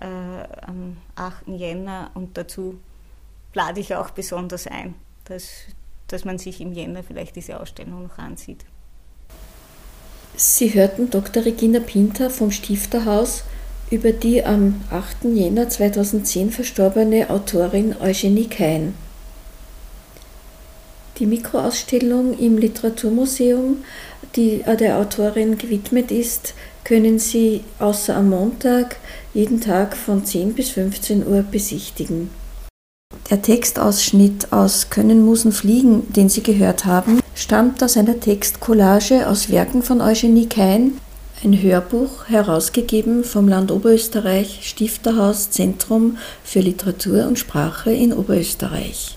äh, 0.00 0.07
am 0.07 0.99
8. 1.16 1.49
Jänner 1.49 2.12
und 2.14 2.38
dazu 2.38 2.78
lade 3.55 3.81
ich 3.81 3.97
auch 3.97 4.11
besonders 4.11 4.69
ein, 4.69 4.95
dass, 5.25 5.64
dass 6.07 6.25
man 6.25 6.38
sich 6.38 6.61
im 6.61 6.73
Jänner 6.73 7.02
vielleicht 7.02 7.35
diese 7.35 7.59
Ausstellung 7.59 8.05
noch 8.05 8.19
ansieht. 8.19 8.64
Sie 10.37 10.75
hörten 10.75 11.11
Dr. 11.11 11.45
Regina 11.45 11.81
Pinter 11.81 12.31
vom 12.31 12.52
Stifterhaus 12.52 13.43
über 13.90 14.12
die 14.12 14.45
am 14.45 14.81
8. 14.90 15.25
Jänner 15.35 15.69
2010 15.69 16.50
verstorbene 16.50 17.31
Autorin 17.31 17.95
Eugenie 18.00 18.49
Kein. 18.49 18.95
Die 21.19 21.26
Mikroausstellung 21.26 22.38
im 22.38 22.59
Literaturmuseum, 22.59 23.78
die 24.35 24.62
der 24.78 24.99
Autorin 24.99 25.57
gewidmet 25.57 26.11
ist, 26.11 26.55
können 26.85 27.19
Sie 27.19 27.62
außer 27.78 28.16
am 28.16 28.31
Montag 28.31 28.97
jeden 29.33 29.61
Tag 29.61 29.97
von 29.97 30.25
10 30.25 30.55
bis 30.55 30.71
15 30.71 31.26
Uhr 31.26 31.43
besichtigen. 31.43 32.31
Der 33.31 33.43
Textausschnitt 33.43 34.52
aus 34.52 34.90
Können 34.90 35.25
Musen 35.25 35.52
fliegen, 35.52 36.12
den 36.12 36.28
Sie 36.28 36.43
gehört 36.43 36.85
haben, 36.85 37.21
stammt 37.35 37.83
aus 37.83 37.97
einer 37.97 38.21
Textcollage 38.21 39.26
aus 39.26 39.50
Werken 39.50 39.83
von 39.83 40.00
Eugenie 40.00 40.49
Kein, 40.49 40.93
ein 41.47 41.62
Hörbuch 41.62 42.26
herausgegeben 42.26 43.23
vom 43.23 43.47
Land 43.47 43.71
Oberösterreich 43.71 44.69
Stifterhaus 44.69 45.50
Zentrum 45.50 46.19
für 46.43 46.59
Literatur 46.59 47.26
und 47.29 47.38
Sprache 47.38 47.93
in 47.93 48.12
Oberösterreich. 48.12 49.17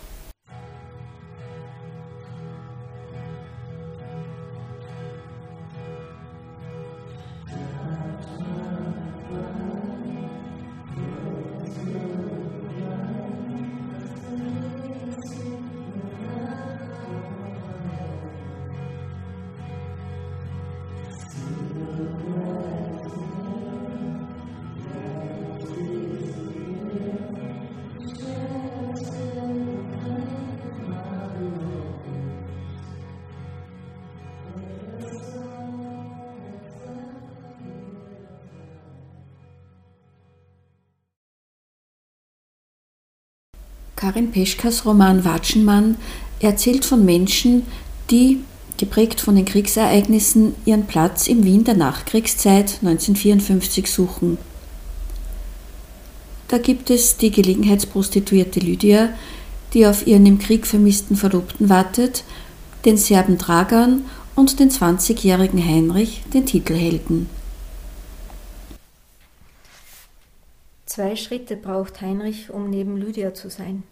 Karin 44.00 44.32
Peschkas 44.32 44.86
Roman 44.86 45.26
Watschenmann 45.26 45.98
erzählt 46.40 46.86
von 46.86 47.04
Menschen, 47.04 47.64
die, 48.10 48.40
geprägt 48.78 49.20
von 49.20 49.36
den 49.36 49.44
Kriegsereignissen, 49.44 50.56
ihren 50.64 50.88
Platz 50.88 51.28
im 51.28 51.44
Wien 51.44 51.66
der 51.66 51.74
Nachkriegszeit 51.74 52.80
1954 52.82 53.92
suchen. 53.92 54.38
Da 56.48 56.60
gibt 56.60 56.90
es 56.90 57.18
die 57.18 57.30
Gelegenheitsprostituierte 57.30 58.62
Lydia, 58.62 59.10
die 59.74 59.86
auf 59.86 60.08
ihren 60.08 60.26
im 60.26 60.40
Krieg 60.40 60.66
vermissten 60.66 61.18
Verlobten 61.18 61.68
wartet, 61.68 62.24
den 62.86 62.96
Serben 62.96 63.38
Dragan 63.38 64.06
und 64.34 64.62
den 64.62 64.70
20-jährigen 64.70 65.62
Heinrich, 65.62 66.24
den 66.34 66.46
Titelhelden. 66.46 67.30
Zwei 70.86 71.18
Schritte 71.18 71.58
braucht 71.58 72.00
Heinrich, 72.00 72.50
um 72.50 72.70
neben 72.70 72.96
Lydia 72.96 73.34
zu 73.34 73.50
sein. 73.50 73.84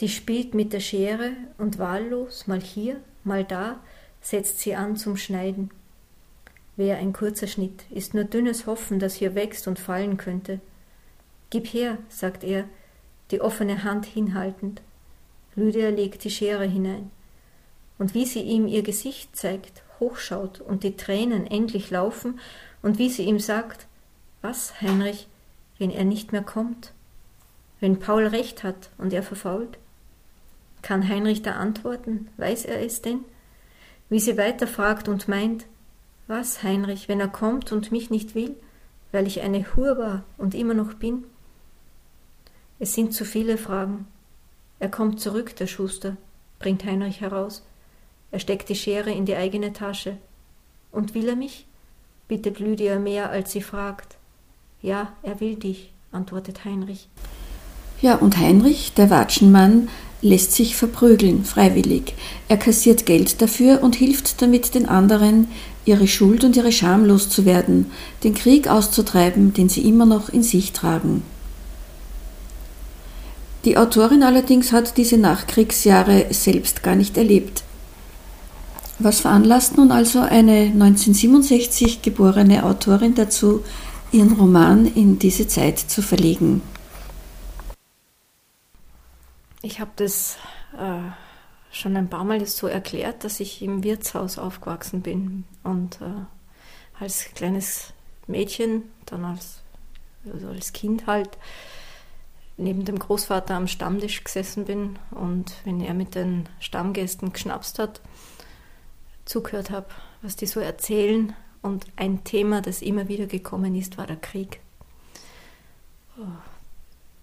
Die 0.00 0.08
spielt 0.08 0.54
mit 0.54 0.72
der 0.72 0.80
Schere 0.80 1.32
und 1.58 1.78
wahllos, 1.78 2.46
mal 2.46 2.60
hier, 2.60 3.00
mal 3.24 3.44
da, 3.44 3.80
setzt 4.20 4.60
sie 4.60 4.76
an 4.76 4.96
zum 4.96 5.16
Schneiden. 5.16 5.70
Wär 6.76 6.98
ein 6.98 7.12
kurzer 7.12 7.48
Schnitt, 7.48 7.84
ist 7.90 8.14
nur 8.14 8.24
dünnes 8.24 8.66
Hoffen, 8.66 9.00
das 9.00 9.14
hier 9.14 9.34
wächst 9.34 9.66
und 9.66 9.80
fallen 9.80 10.16
könnte. 10.16 10.60
Gib 11.50 11.66
her, 11.66 11.98
sagt 12.08 12.44
er, 12.44 12.64
die 13.32 13.40
offene 13.40 13.82
Hand 13.82 14.06
hinhaltend. 14.06 14.82
Lydia 15.56 15.88
legt 15.88 16.22
die 16.22 16.30
Schere 16.30 16.64
hinein. 16.64 17.10
Und 17.98 18.14
wie 18.14 18.26
sie 18.26 18.42
ihm 18.42 18.68
ihr 18.68 18.82
Gesicht 18.82 19.34
zeigt, 19.34 19.82
hochschaut 19.98 20.60
und 20.60 20.84
die 20.84 20.96
Tränen 20.96 21.46
endlich 21.46 21.90
laufen, 21.90 22.38
und 22.80 22.98
wie 22.98 23.10
sie 23.10 23.24
ihm 23.24 23.40
sagt, 23.40 23.88
was, 24.40 24.80
Heinrich, 24.80 25.26
wenn 25.78 25.90
er 25.90 26.04
nicht 26.04 26.30
mehr 26.30 26.44
kommt? 26.44 26.92
Wenn 27.80 27.98
Paul 27.98 28.28
recht 28.28 28.62
hat 28.62 28.90
und 28.98 29.12
er 29.12 29.24
verfault? 29.24 29.78
Kann 30.82 31.08
Heinrich 31.08 31.42
da 31.42 31.52
antworten? 31.52 32.28
Weiß 32.36 32.64
er 32.64 32.84
es 32.84 33.02
denn? 33.02 33.24
Wie 34.08 34.20
sie 34.20 34.36
weiterfragt 34.36 35.08
und 35.08 35.28
meint, 35.28 35.66
was, 36.26 36.62
Heinrich, 36.62 37.08
wenn 37.08 37.20
er 37.20 37.28
kommt 37.28 37.72
und 37.72 37.90
mich 37.90 38.10
nicht 38.10 38.34
will, 38.34 38.54
weil 39.12 39.26
ich 39.26 39.40
eine 39.40 39.74
Hur 39.74 39.98
war 39.98 40.24
und 40.36 40.54
immer 40.54 40.74
noch 40.74 40.94
bin? 40.94 41.24
Es 42.78 42.94
sind 42.94 43.12
zu 43.12 43.24
viele 43.24 43.58
Fragen. 43.58 44.06
Er 44.78 44.90
kommt 44.90 45.20
zurück, 45.20 45.56
der 45.56 45.66
Schuster, 45.66 46.16
bringt 46.58 46.84
Heinrich 46.84 47.20
heraus. 47.20 47.64
Er 48.30 48.38
steckt 48.38 48.68
die 48.68 48.76
Schere 48.76 49.10
in 49.10 49.26
die 49.26 49.36
eigene 49.36 49.72
Tasche. 49.72 50.18
Und 50.92 51.14
will 51.14 51.28
er 51.28 51.36
mich? 51.36 51.66
bittet 52.28 52.60
Lydia 52.60 52.98
mehr, 52.98 53.30
als 53.30 53.52
sie 53.52 53.62
fragt. 53.62 54.18
Ja, 54.82 55.14
er 55.22 55.40
will 55.40 55.56
dich, 55.56 55.92
antwortet 56.12 56.64
Heinrich. 56.64 57.08
Ja, 58.00 58.14
und 58.16 58.38
Heinrich, 58.38 58.92
der 58.96 59.10
Watschenmann, 59.10 59.88
lässt 60.20 60.52
sich 60.52 60.76
verprügeln, 60.76 61.44
freiwillig. 61.44 62.14
Er 62.48 62.56
kassiert 62.56 63.06
Geld 63.06 63.40
dafür 63.40 63.82
und 63.82 63.96
hilft 63.96 64.40
damit 64.42 64.74
den 64.74 64.88
anderen, 64.88 65.48
ihre 65.84 66.06
Schuld 66.06 66.44
und 66.44 66.56
ihre 66.56 66.72
Scham 66.72 67.04
loszuwerden, 67.04 67.86
den 68.24 68.34
Krieg 68.34 68.68
auszutreiben, 68.68 69.52
den 69.52 69.68
sie 69.68 69.82
immer 69.82 70.06
noch 70.06 70.28
in 70.28 70.42
sich 70.42 70.72
tragen. 70.72 71.22
Die 73.64 73.76
Autorin 73.76 74.22
allerdings 74.22 74.72
hat 74.72 74.96
diese 74.96 75.18
Nachkriegsjahre 75.18 76.26
selbst 76.30 76.82
gar 76.82 76.94
nicht 76.94 77.16
erlebt. 77.16 77.64
Was 78.98 79.20
veranlasst 79.20 79.76
nun 79.76 79.92
also 79.92 80.20
eine 80.20 80.72
1967 80.72 82.02
geborene 82.02 82.64
Autorin 82.64 83.14
dazu, 83.14 83.62
ihren 84.10 84.32
Roman 84.32 84.86
in 84.86 85.18
diese 85.18 85.46
Zeit 85.46 85.78
zu 85.78 86.02
verlegen. 86.02 86.62
Ich 89.62 89.80
habe 89.80 89.90
das 89.96 90.38
äh, 90.76 91.10
schon 91.70 91.96
ein 91.96 92.08
paar 92.08 92.24
Mal 92.24 92.44
so 92.46 92.66
erklärt, 92.66 93.24
dass 93.24 93.40
ich 93.40 93.62
im 93.62 93.82
Wirtshaus 93.82 94.38
aufgewachsen 94.38 95.02
bin 95.02 95.44
und 95.64 96.00
äh, 96.00 96.24
als 97.00 97.26
kleines 97.34 97.92
Mädchen, 98.26 98.84
dann 99.06 99.24
als, 99.24 99.62
also 100.30 100.48
als 100.48 100.72
Kind 100.72 101.06
halt, 101.06 101.38
neben 102.56 102.84
dem 102.84 102.98
Großvater 102.98 103.54
am 103.54 103.68
Stammtisch 103.68 104.24
gesessen 104.24 104.64
bin 104.64 104.98
und 105.10 105.52
wenn 105.64 105.80
er 105.80 105.94
mit 105.94 106.14
den 106.14 106.48
Stammgästen 106.60 107.32
geschnapst 107.32 107.78
hat, 107.78 108.00
zugehört 109.24 109.70
habe, 109.70 109.86
was 110.22 110.36
die 110.36 110.46
so 110.46 110.60
erzählen 110.60 111.34
und 111.62 111.86
ein 111.96 112.24
Thema, 112.24 112.60
das 112.60 112.82
immer 112.82 113.08
wieder 113.08 113.26
gekommen 113.26 113.74
ist, 113.74 113.98
war 113.98 114.06
der 114.06 114.16
Krieg. 114.16 114.60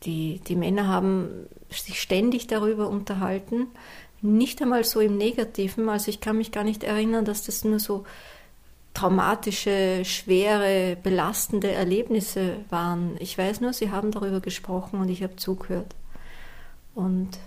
Die, 0.04 0.40
die 0.40 0.56
Männer 0.56 0.88
haben 0.88 1.48
sich 1.80 2.02
ständig 2.02 2.48
darüber 2.48 2.90
unterhalten, 2.90 3.68
nicht 4.22 4.62
einmal 4.62 4.84
so 4.84 5.00
im 5.00 5.18
Negativen. 5.18 5.90
Also 5.90 6.10
ich 6.10 6.22
kann 6.22 6.38
mich 6.38 6.52
gar 6.52 6.64
nicht 6.64 6.84
erinnern, 6.84 7.26
dass 7.26 7.44
das 7.44 7.64
nur 7.64 7.80
so 7.80 8.06
traumatische, 8.94 10.04
schwere, 10.06 10.98
belastende 11.02 11.72
Erlebnisse 11.72 12.58
waren. 12.70 13.18
Ich 13.20 13.38
weiß 13.38 13.62
nur, 13.62 13.74
sie 13.74 13.92
haben 13.92 14.12
darüber 14.12 14.40
gesprochen 14.40 15.00
und 15.00 15.10
ich 15.10 15.22
habe 15.22 15.36
zugehört. 15.36 15.96
Und 16.96 17.38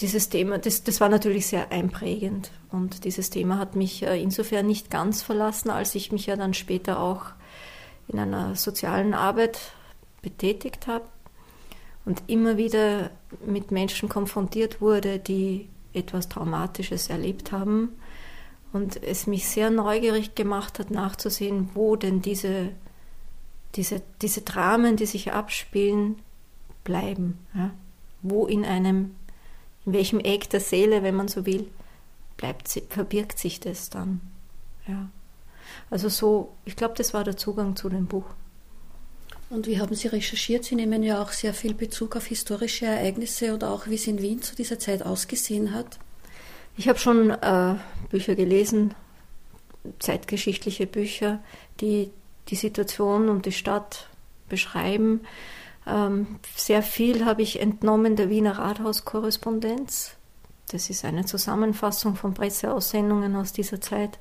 dieses 0.00 0.30
Thema, 0.30 0.58
das, 0.58 0.82
das 0.82 1.00
war 1.00 1.10
natürlich 1.10 1.46
sehr 1.46 1.70
einprägend. 1.70 2.50
Und 2.70 3.04
dieses 3.04 3.28
Thema 3.30 3.58
hat 3.58 3.76
mich 3.76 4.02
äh, 4.02 4.20
insofern 4.20 4.66
nicht 4.66 4.90
ganz 4.90 5.22
verlassen, 5.22 5.70
als 5.70 5.94
ich 5.94 6.10
mich 6.10 6.26
ja 6.26 6.36
dann 6.36 6.54
später 6.54 6.98
auch 6.98 7.26
in 8.08 8.18
einer 8.18 8.56
sozialen 8.56 9.14
Arbeit 9.14 9.58
betätigt 10.22 10.86
habe 10.86 11.04
und 12.04 12.22
immer 12.26 12.56
wieder 12.56 13.10
mit 13.44 13.70
Menschen 13.70 14.08
konfrontiert 14.08 14.80
wurde, 14.80 15.18
die 15.18 15.68
etwas 15.92 16.28
Traumatisches 16.28 17.08
erlebt 17.08 17.52
haben 17.52 17.90
und 18.72 19.02
es 19.02 19.26
mich 19.26 19.48
sehr 19.48 19.70
neugierig 19.70 20.34
gemacht 20.34 20.78
hat, 20.78 20.90
nachzusehen, 20.90 21.70
wo 21.74 21.96
denn 21.96 22.22
diese, 22.22 22.70
diese, 23.74 24.02
diese 24.22 24.40
Dramen, 24.40 24.96
die 24.96 25.06
sich 25.06 25.32
abspielen, 25.32 26.16
bleiben. 26.84 27.38
Ja? 27.54 27.70
Wo 28.22 28.46
in 28.46 28.64
einem 28.64 29.14
in 29.84 29.92
welchem 29.92 30.20
Eck 30.20 30.48
der 30.50 30.60
Seele, 30.60 31.02
wenn 31.02 31.16
man 31.16 31.28
so 31.28 31.44
will, 31.46 31.68
bleibt, 32.36 32.68
verbirgt 32.88 33.38
sich 33.38 33.60
das 33.60 33.90
dann. 33.90 34.20
Ja. 34.86 35.08
Also 35.90 36.08
so, 36.08 36.54
ich 36.64 36.76
glaube, 36.76 36.94
das 36.96 37.14
war 37.14 37.24
der 37.24 37.36
Zugang 37.36 37.76
zu 37.76 37.88
dem 37.88 38.06
Buch. 38.06 38.26
Und 39.52 39.66
wie 39.66 39.78
haben 39.78 39.94
Sie 39.94 40.08
recherchiert? 40.08 40.64
Sie 40.64 40.76
nehmen 40.76 41.02
ja 41.02 41.22
auch 41.22 41.30
sehr 41.30 41.52
viel 41.52 41.74
Bezug 41.74 42.16
auf 42.16 42.24
historische 42.24 42.86
Ereignisse 42.86 43.52
oder 43.54 43.70
auch 43.70 43.86
wie 43.86 43.96
es 43.96 44.06
in 44.06 44.22
Wien 44.22 44.40
zu 44.40 44.56
dieser 44.56 44.78
Zeit 44.78 45.02
ausgesehen 45.04 45.74
hat. 45.74 45.98
Ich 46.78 46.88
habe 46.88 46.98
schon 46.98 47.28
äh, 47.28 47.74
Bücher 48.08 48.34
gelesen, 48.34 48.94
zeitgeschichtliche 49.98 50.86
Bücher, 50.86 51.40
die 51.82 52.10
die 52.48 52.56
Situation 52.56 53.28
und 53.28 53.44
die 53.44 53.52
Stadt 53.52 54.08
beschreiben. 54.48 55.20
Ähm, 55.86 56.38
sehr 56.56 56.82
viel 56.82 57.26
habe 57.26 57.42
ich 57.42 57.60
entnommen 57.60 58.16
der 58.16 58.30
Wiener 58.30 58.58
Rathauskorrespondenz. 58.58 60.12
Das 60.70 60.88
ist 60.88 61.04
eine 61.04 61.26
Zusammenfassung 61.26 62.16
von 62.16 62.32
Presseaussendungen 62.32 63.36
aus 63.36 63.52
dieser 63.52 63.82
Zeit, 63.82 64.18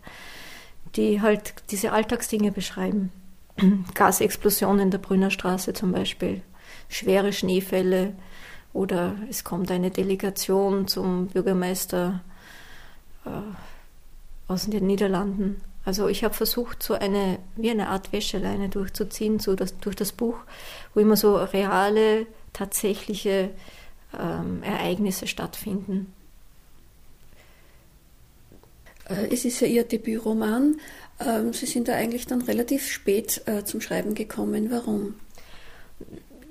die 0.98 1.22
halt 1.22 1.54
diese 1.72 1.94
Alltagsdinge 1.94 2.52
beschreiben. 2.52 3.14
Gasexplosion 3.94 4.80
in 4.80 4.92
der 4.92 4.98
Brünnerstraße 4.98 5.74
zum 5.74 5.92
Beispiel, 5.92 6.42
schwere 6.90 7.34
Schneefälle 7.34 8.14
oder 8.74 9.16
es 9.30 9.44
kommt 9.44 9.72
eine 9.72 9.92
Delegation 9.92 10.88
zum 10.88 11.28
Bürgermeister 11.28 12.22
äh, 13.26 13.30
aus 14.48 14.66
den 14.66 14.88
Niederlanden. 14.88 15.62
Also 15.84 16.08
ich 16.08 16.24
habe 16.24 16.34
versucht, 16.34 16.84
so 16.84 16.94
eine, 16.94 17.40
wie 17.56 17.72
eine 17.72 17.88
Art 17.90 18.14
Wäscheleine 18.14 18.70
durchzuziehen, 18.70 19.40
so 19.40 19.56
das, 19.56 19.78
durch 19.80 19.96
das 19.96 20.12
Buch, 20.12 20.38
wo 20.94 21.00
immer 21.00 21.18
so 21.18 21.36
reale, 21.38 22.28
tatsächliche 22.54 23.50
ähm, 24.18 24.62
Ereignisse 24.62 25.26
stattfinden. 25.26 26.14
Äh, 29.10 29.34
es 29.34 29.46
ist 29.46 29.60
ja 29.60 29.68
Ihr 29.68 29.84
Debütroman. 29.84 30.80
Ähm, 31.26 31.54
Sie 31.54 31.66
sind 31.66 31.88
da 31.88 31.94
eigentlich 31.94 32.26
dann 32.26 32.42
relativ 32.42 32.88
spät 32.88 33.42
äh, 33.46 33.64
zum 33.64 33.82
Schreiben 33.82 34.16
gekommen. 34.16 34.72
Warum? 34.72 35.16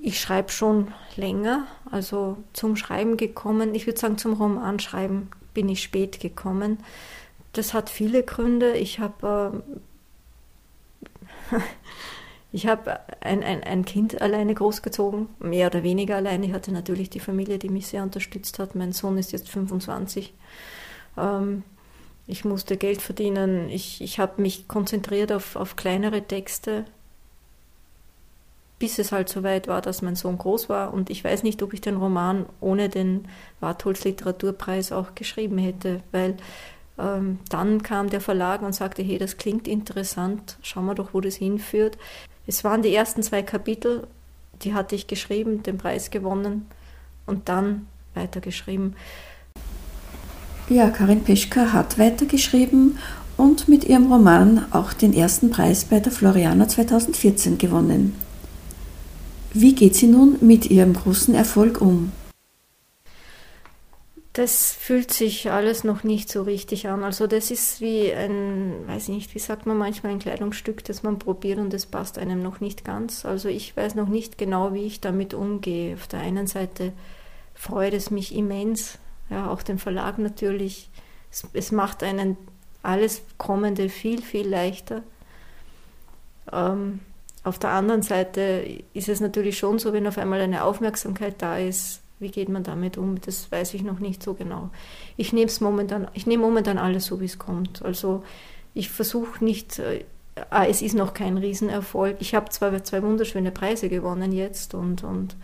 Ich 0.03 0.21
schreibe 0.21 0.51
schon 0.51 0.93
länger, 1.17 1.67
also 1.91 2.39
zum 2.53 2.77
Schreiben 2.77 3.17
gekommen. 3.17 3.75
Ich 3.75 3.87
würde 3.87 4.01
sagen, 4.01 4.17
zum 4.17 4.33
Romanschreiben 4.33 5.29
bin 5.53 5.69
ich 5.69 5.83
spät 5.83 6.21
gekommen. 6.21 6.79
Das 7.53 7.75
hat 7.75 7.91
viele 7.91 8.23
Gründe. 8.23 8.73
Ich 8.77 8.99
habe 9.01 9.63
äh, 11.51 11.57
ich 12.53 12.69
ein, 12.69 13.43
ein, 13.43 13.63
ein 13.63 13.85
Kind 13.85 14.23
alleine 14.23 14.55
großgezogen, 14.55 15.29
mehr 15.39 15.67
oder 15.67 15.83
weniger 15.83 16.17
alleine. 16.17 16.47
Ich 16.47 16.53
hatte 16.53 16.73
natürlich 16.73 17.11
die 17.11 17.21
Familie, 17.21 17.59
die 17.59 17.69
mich 17.69 17.89
sehr 17.89 18.03
unterstützt 18.03 18.59
hat. 18.59 18.75
Mein 18.75 18.93
Sohn 18.93 19.19
ist 19.19 19.33
jetzt 19.33 19.51
25. 19.51 20.33
Ähm, 21.19 21.65
ich 22.27 22.45
musste 22.45 22.77
Geld 22.77 23.03
verdienen. 23.03 23.69
Ich, 23.69 24.01
ich 24.01 24.19
habe 24.19 24.41
mich 24.41 24.69
konzentriert 24.69 25.33
auf, 25.33 25.57
auf 25.57 25.77
kleinere 25.77 26.23
Texte, 26.23 26.85
bis 28.79 28.99
es 28.99 29.13
halt 29.13 29.29
so 29.29 29.43
weit 29.43 29.69
war, 29.69 29.83
dass 29.83 30.01
mein 30.03 30.17
Sohn 30.17 30.39
groß 30.39 30.69
war. 30.69 30.95
Und 30.95 31.11
ich 31.11 31.23
weiß 31.23 31.43
nicht, 31.43 31.63
ob 31.63 31.75
ich 31.75 31.81
den 31.81 31.97
Roman 31.97 32.47
ohne 32.61 32.89
den 32.89 33.29
Wartholz 33.61 34.05
Literaturpreis 34.05 34.93
auch 34.93 35.15
geschrieben 35.15 35.59
hätte, 35.59 36.03
weil 36.13 36.37
ähm, 36.99 37.39
dann 37.49 37.83
kam 37.83 38.11
der 38.11 38.21
Verlag 38.21 38.63
und 38.63 38.75
sagte, 38.75 39.03
hey, 39.03 39.19
das 39.19 39.37
klingt 39.37 39.67
interessant, 39.67 40.57
schauen 40.63 40.87
wir 40.87 40.95
doch, 40.95 41.15
wo 41.15 41.21
das 41.21 41.37
hinführt. 41.37 41.99
Es 42.47 42.65
waren 42.65 42.83
die 42.83 42.95
ersten 42.95 43.23
zwei 43.23 43.43
Kapitel, 43.43 44.07
die 44.63 44.75
hatte 44.75 44.95
ich 44.95 45.07
geschrieben, 45.07 45.63
den 45.63 45.79
Preis 45.79 46.11
gewonnen 46.11 46.67
und 47.27 47.49
dann 47.49 47.87
weitergeschrieben. 48.15 48.97
Ja, 50.71 50.89
Karin 50.89 51.25
Peschka 51.25 51.73
hat 51.73 51.99
weitergeschrieben 51.99 52.97
und 53.37 53.67
mit 53.67 53.83
ihrem 53.83 54.13
Roman 54.13 54.67
auch 54.71 54.93
den 54.93 55.13
ersten 55.13 55.51
Preis 55.51 55.85
bei 55.85 55.99
der 55.99 56.13
Floriana 56.13 56.69
2014 56.69 57.59
gewonnen. 57.59 58.15
Wie 59.53 59.75
geht 59.75 59.97
sie 59.97 60.07
nun 60.07 60.37
mit 60.41 60.71
ihrem 60.71 60.93
großen 60.93 61.35
Erfolg 61.35 61.81
um? 61.81 62.13
Das 64.33 64.71
fühlt 64.71 65.13
sich 65.13 65.51
alles 65.51 65.83
noch 65.83 66.05
nicht 66.05 66.31
so 66.31 66.43
richtig 66.43 66.87
an. 66.87 67.03
Also 67.03 67.27
das 67.27 67.51
ist 67.51 67.81
wie 67.81 68.13
ein, 68.13 68.75
weiß 68.87 69.09
nicht, 69.09 69.35
wie 69.35 69.41
sagt 69.41 69.67
man 69.67 69.77
manchmal, 69.77 70.13
ein 70.13 70.21
Kleidungsstück, 70.21 70.85
das 70.85 71.03
man 71.03 71.19
probiert 71.19 71.59
und 71.59 71.75
es 71.75 71.87
passt 71.87 72.17
einem 72.17 72.45
noch 72.45 72.61
nicht 72.61 72.85
ganz. 72.85 73.25
Also 73.25 73.49
ich 73.49 73.77
weiß 73.77 73.97
noch 73.97 74.09
nicht 74.09 74.39
genau, 74.39 74.73
wie 74.73 74.85
ich 74.85 75.01
damit 75.01 75.35
umgehe. 75.35 75.95
Auf 75.95 76.07
der 76.07 76.21
einen 76.21 76.47
Seite 76.47 76.93
freut 77.55 77.93
es 77.93 78.13
mich 78.13 78.37
immens, 78.37 79.01
ja, 79.31 79.51
auch 79.51 79.63
den 79.63 79.79
Verlag 79.79 80.19
natürlich. 80.19 80.91
Es, 81.31 81.47
es 81.53 81.73
macht 81.73 82.03
einen 82.03 82.37
alles 82.83 83.23
Kommende 83.39 83.89
viel, 83.89 84.23
viel 84.23 84.49
leichter. 84.49 85.03
Ähm, 86.53 87.01
auf 87.43 87.59
der 87.59 87.71
anderen 87.71 88.03
Seite 88.03 88.83
ist 88.93 89.09
es 89.09 89.21
natürlich 89.21 89.59
schon 89.59 89.79
so, 89.79 89.93
wenn 89.93 90.07
auf 90.07 90.19
einmal 90.19 90.41
eine 90.41 90.65
Aufmerksamkeit 90.65 91.37
da 91.39 91.59
ist, 91.59 92.03
wie 92.19 92.31
geht 92.31 92.51
man 92.51 92.63
damit 92.63 92.99
um? 92.99 93.19
Das 93.21 93.51
weiß 93.51 93.73
ich 93.75 93.83
noch 93.83 93.99
nicht 93.99 94.23
so 94.23 94.35
genau. 94.35 94.69
Ich 95.17 95.33
nehme 95.33 95.51
momentan, 95.61 96.09
ich 96.13 96.27
nehme 96.27 96.43
momentan 96.43 96.77
alles 96.77 97.07
so, 97.07 97.21
wie 97.21 97.25
es 97.25 97.39
kommt. 97.39 97.83
Also 97.83 98.23
ich 98.75 98.91
versuche 98.91 99.43
nicht, 99.43 99.79
äh, 99.79 100.05
ah, 100.51 100.67
es 100.67 100.83
ist 100.83 100.95
noch 100.95 101.15
kein 101.15 101.39
Riesenerfolg. 101.39 102.17
Ich 102.21 102.35
habe 102.35 102.51
zwar 102.51 102.85
zwei 102.85 103.03
wunderschöne 103.03 103.51
Preise 103.51 103.89
gewonnen 103.89 104.33
jetzt 104.33 104.75
und, 104.75 105.03
und 105.03 105.35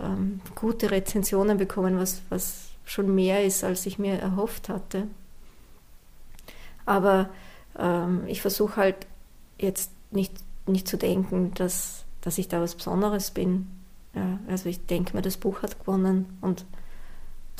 ähm, 0.00 0.40
gute 0.54 0.92
Rezensionen 0.92 1.58
bekommen, 1.58 1.98
was, 1.98 2.22
was 2.28 2.67
schon 2.88 3.14
mehr 3.14 3.44
ist, 3.44 3.64
als 3.64 3.86
ich 3.86 3.98
mir 3.98 4.18
erhofft 4.18 4.68
hatte. 4.68 5.06
Aber 6.86 7.28
ähm, 7.78 8.22
ich 8.26 8.40
versuche 8.40 8.76
halt 8.76 9.06
jetzt 9.58 9.90
nicht, 10.10 10.32
nicht 10.66 10.88
zu 10.88 10.96
denken, 10.96 11.52
dass, 11.54 12.04
dass 12.22 12.38
ich 12.38 12.48
da 12.48 12.60
was 12.60 12.74
Besonderes 12.74 13.30
bin. 13.30 13.66
Ja, 14.14 14.38
also 14.48 14.68
ich 14.68 14.86
denke 14.86 15.14
mir, 15.14 15.22
das 15.22 15.36
Buch 15.36 15.62
hat 15.62 15.78
gewonnen 15.80 16.38
und 16.40 16.64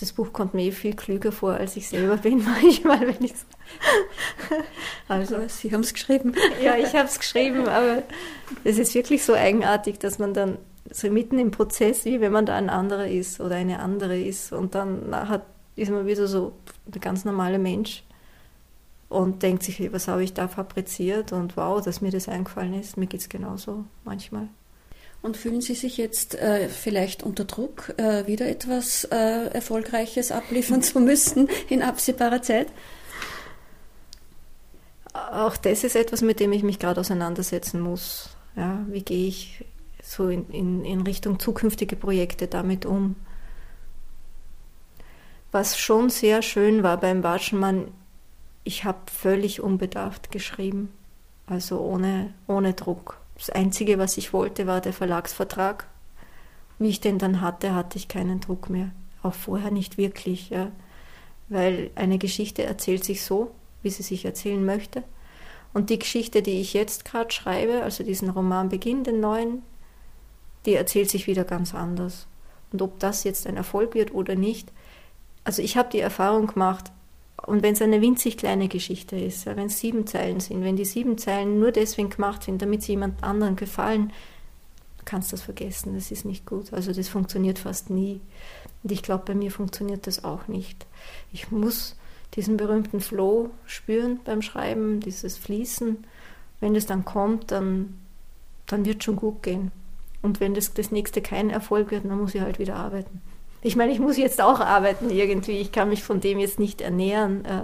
das 0.00 0.12
Buch 0.12 0.32
kommt 0.32 0.54
mir 0.54 0.62
eh 0.62 0.72
viel 0.72 0.94
klüger 0.94 1.32
vor, 1.32 1.54
als 1.54 1.76
ich 1.76 1.88
selber 1.88 2.16
bin, 2.22 2.42
manchmal, 2.42 3.00
wenn 3.00 3.22
ich 3.22 3.34
Also, 5.08 5.36
Sie 5.48 5.72
haben 5.72 5.80
es 5.80 5.92
geschrieben. 5.92 6.34
Ja, 6.62 6.76
ich 6.76 6.94
habe 6.94 7.08
es 7.08 7.18
geschrieben, 7.18 7.68
aber 7.68 8.02
es 8.64 8.78
ist 8.78 8.94
wirklich 8.94 9.24
so 9.24 9.34
eigenartig, 9.34 9.98
dass 9.98 10.18
man 10.18 10.32
dann 10.32 10.58
so 10.90 11.10
mitten 11.10 11.38
im 11.38 11.50
Prozess, 11.50 12.04
wie 12.04 12.20
wenn 12.20 12.32
man 12.32 12.46
da 12.46 12.56
ein 12.56 12.70
anderer 12.70 13.06
ist 13.06 13.40
oder 13.40 13.56
eine 13.56 13.80
andere 13.80 14.18
ist. 14.18 14.52
Und 14.52 14.74
dann 14.74 15.14
hat, 15.14 15.42
ist 15.76 15.90
man 15.90 16.06
wieder 16.06 16.26
so 16.26 16.52
der 16.86 17.00
ganz 17.00 17.24
normale 17.24 17.58
Mensch 17.58 18.04
und 19.08 19.42
denkt 19.42 19.62
sich, 19.62 19.92
was 19.92 20.08
habe 20.08 20.22
ich 20.22 20.34
da 20.34 20.48
fabriziert 20.48 21.32
und 21.32 21.56
wow, 21.56 21.82
dass 21.82 22.00
mir 22.00 22.10
das 22.10 22.28
eingefallen 22.28 22.74
ist. 22.74 22.96
Mir 22.96 23.06
geht 23.06 23.20
es 23.20 23.28
genauso 23.28 23.84
manchmal. 24.04 24.48
Und 25.20 25.36
fühlen 25.36 25.60
Sie 25.60 25.74
sich 25.74 25.96
jetzt 25.96 26.36
äh, 26.36 26.68
vielleicht 26.68 27.24
unter 27.24 27.44
Druck, 27.44 27.92
äh, 27.96 28.26
wieder 28.26 28.46
etwas 28.46 29.04
äh, 29.04 29.46
Erfolgreiches 29.48 30.30
abliefern 30.30 30.82
zu 30.82 31.00
müssen 31.00 31.48
in 31.68 31.82
absehbarer 31.82 32.42
Zeit? 32.42 32.68
Auch 35.12 35.56
das 35.56 35.82
ist 35.82 35.96
etwas, 35.96 36.22
mit 36.22 36.38
dem 36.38 36.52
ich 36.52 36.62
mich 36.62 36.78
gerade 36.78 37.00
auseinandersetzen 37.00 37.80
muss. 37.80 38.30
Ja, 38.54 38.84
wie 38.88 39.02
gehe 39.02 39.26
ich 39.26 39.64
so 40.08 40.28
in, 40.28 40.48
in, 40.50 40.84
in 40.84 41.02
Richtung 41.02 41.38
zukünftige 41.38 41.94
Projekte 41.94 42.46
damit 42.46 42.86
um. 42.86 43.16
Was 45.52 45.78
schon 45.78 46.08
sehr 46.08 46.40
schön 46.42 46.82
war 46.82 46.98
beim 46.98 47.22
Watschenmann, 47.22 47.88
ich 48.64 48.84
habe 48.84 48.98
völlig 49.10 49.60
unbedarft 49.60 50.30
geschrieben, 50.30 50.90
also 51.46 51.80
ohne, 51.80 52.32
ohne 52.46 52.72
Druck. 52.72 53.20
Das 53.36 53.50
Einzige, 53.50 53.98
was 53.98 54.16
ich 54.16 54.32
wollte, 54.32 54.66
war 54.66 54.80
der 54.80 54.92
Verlagsvertrag. 54.92 55.86
Wie 56.78 56.88
ich 56.88 57.00
den 57.00 57.18
dann 57.18 57.40
hatte, 57.40 57.74
hatte 57.74 57.98
ich 57.98 58.08
keinen 58.08 58.40
Druck 58.40 58.70
mehr. 58.70 58.90
Auch 59.22 59.34
vorher 59.34 59.70
nicht 59.70 59.98
wirklich, 59.98 60.50
ja. 60.50 60.70
weil 61.48 61.90
eine 61.96 62.18
Geschichte 62.18 62.62
erzählt 62.62 63.04
sich 63.04 63.22
so, 63.22 63.52
wie 63.82 63.90
sie 63.90 64.02
sich 64.02 64.24
erzählen 64.24 64.64
möchte. 64.64 65.02
Und 65.74 65.90
die 65.90 65.98
Geschichte, 65.98 66.42
die 66.42 66.60
ich 66.60 66.72
jetzt 66.72 67.04
gerade 67.04 67.30
schreibe, 67.30 67.82
also 67.82 68.04
diesen 68.04 68.30
Roman 68.30 68.68
Beginn, 68.68 69.04
den 69.04 69.20
neuen, 69.20 69.62
die 70.66 70.74
erzählt 70.74 71.10
sich 71.10 71.26
wieder 71.26 71.44
ganz 71.44 71.74
anders. 71.74 72.26
Und 72.72 72.82
ob 72.82 72.98
das 72.98 73.24
jetzt 73.24 73.46
ein 73.46 73.56
Erfolg 73.56 73.94
wird 73.94 74.12
oder 74.12 74.34
nicht, 74.34 74.72
also 75.44 75.62
ich 75.62 75.76
habe 75.76 75.90
die 75.90 76.00
Erfahrung 76.00 76.46
gemacht, 76.46 76.92
und 77.46 77.62
wenn 77.62 77.74
es 77.74 77.82
eine 77.82 78.00
winzig 78.00 78.36
kleine 78.36 78.68
Geschichte 78.68 79.16
ist, 79.16 79.44
ja, 79.44 79.56
wenn 79.56 79.66
es 79.66 79.78
sieben 79.78 80.06
Zeilen 80.06 80.40
sind, 80.40 80.64
wenn 80.64 80.76
die 80.76 80.84
sieben 80.84 81.18
Zeilen 81.18 81.60
nur 81.60 81.72
deswegen 81.72 82.10
gemacht 82.10 82.42
sind, 82.42 82.60
damit 82.60 82.82
sie 82.82 82.92
jemand 82.92 83.22
anderen 83.22 83.56
gefallen, 83.56 84.12
kannst 85.04 85.32
du 85.32 85.36
das 85.36 85.44
vergessen, 85.44 85.94
das 85.94 86.10
ist 86.10 86.24
nicht 86.24 86.44
gut. 86.44 86.72
Also 86.72 86.92
das 86.92 87.08
funktioniert 87.08 87.58
fast 87.58 87.88
nie. 87.88 88.20
Und 88.82 88.92
ich 88.92 89.02
glaube, 89.02 89.24
bei 89.26 89.34
mir 89.34 89.50
funktioniert 89.50 90.06
das 90.06 90.24
auch 90.24 90.48
nicht. 90.48 90.86
Ich 91.32 91.50
muss 91.50 91.96
diesen 92.34 92.56
berühmten 92.56 93.00
Flow 93.00 93.50
spüren 93.64 94.20
beim 94.24 94.42
Schreiben, 94.42 95.00
dieses 95.00 95.38
Fließen. 95.38 96.04
Wenn 96.60 96.76
es 96.76 96.86
dann 96.86 97.04
kommt, 97.04 97.50
dann, 97.52 97.98
dann 98.66 98.84
wird 98.84 99.02
schon 99.02 99.16
gut 99.16 99.42
gehen. 99.42 99.72
Und 100.22 100.40
wenn 100.40 100.54
das, 100.54 100.74
das 100.74 100.90
nächste 100.90 101.22
kein 101.22 101.50
Erfolg 101.50 101.90
wird, 101.90 102.04
dann 102.04 102.18
muss 102.18 102.34
ich 102.34 102.40
halt 102.40 102.58
wieder 102.58 102.76
arbeiten. 102.76 103.20
Ich 103.62 103.76
meine, 103.76 103.92
ich 103.92 103.98
muss 103.98 104.16
jetzt 104.16 104.40
auch 104.40 104.60
arbeiten 104.60 105.10
irgendwie. 105.10 105.58
Ich 105.58 105.72
kann 105.72 105.88
mich 105.88 106.02
von 106.02 106.20
dem 106.20 106.38
jetzt 106.38 106.58
nicht 106.58 106.80
ernähren. 106.80 107.44
Äh, 107.44 107.62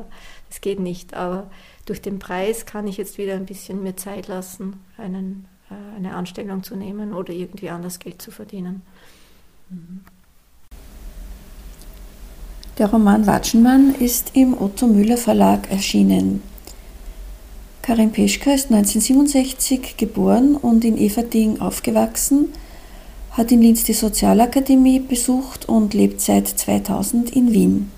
das 0.49 0.61
geht 0.61 0.81
nicht. 0.81 1.15
Aber 1.15 1.51
durch 1.87 2.03
den 2.03 2.19
Preis 2.19 2.67
kann 2.67 2.87
ich 2.87 2.97
jetzt 2.97 3.19
wieder 3.19 3.35
ein 3.35 3.47
bisschen 3.47 3.83
mir 3.83 3.97
Zeit 3.97 4.29
lassen, 4.29 4.81
einen, 4.97 5.47
äh, 5.71 5.75
äh, 5.75 5.97
eine 5.97 6.15
Anstellung 6.15 6.63
zu 6.63 6.77
nehmen 6.77 7.15
oder 7.15 7.33
irgendwie 7.33 7.71
anders 7.71 7.99
Geld 7.99 8.21
zu 8.21 8.31
verdienen. 8.31 8.83
Der 12.79 12.89
Roman 12.89 13.27
Watschenmann 13.27 13.95
ist 13.95 14.33
im 14.35 14.61
Otto 14.61 14.87
Müller 14.87 15.17
Verlag 15.17 15.71
erschienen. 15.71 16.43
Karin 17.85 18.13
Peschka 18.13 18.51
ist 18.51 18.73
1967 18.73 19.99
geboren 19.99 20.57
und 20.57 20.87
in 20.87 20.97
Everding 20.97 21.61
aufgewachsen, 21.61 22.49
hat 23.33 23.53
in 23.53 23.61
Linz 23.61 23.85
die 23.85 23.93
Sozialakademie 23.93 25.01
besucht 25.01 25.69
und 25.69 25.93
lebt 25.93 26.23
seit 26.23 26.49
2000 26.49 27.37
in 27.37 27.53
Wien. 27.53 27.91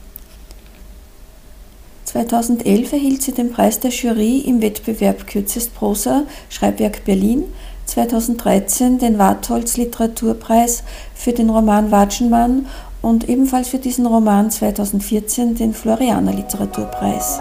2011 2.04 2.94
erhielt 2.94 3.22
sie 3.22 3.30
den 3.30 3.52
Preis 3.52 3.78
der 3.78 3.92
Jury 3.92 4.38
im 4.38 4.60
Wettbewerb 4.60 5.24
Kürzest 5.28 5.72
Prosa 5.76 6.24
Schreibwerk 6.48 7.04
Berlin, 7.04 7.44
2013 7.84 8.98
den 8.98 9.18
Wartholz 9.18 9.76
Literaturpreis 9.76 10.82
für 11.14 11.32
den 11.32 11.48
Roman 11.48 11.92
Watschenmann 11.92 12.66
und 13.02 13.28
ebenfalls 13.28 13.68
für 13.68 13.78
diesen 13.78 14.06
Roman 14.06 14.50
2014 14.50 15.54
den 15.54 15.72
Florianer 15.72 16.32
Literaturpreis. 16.32 17.40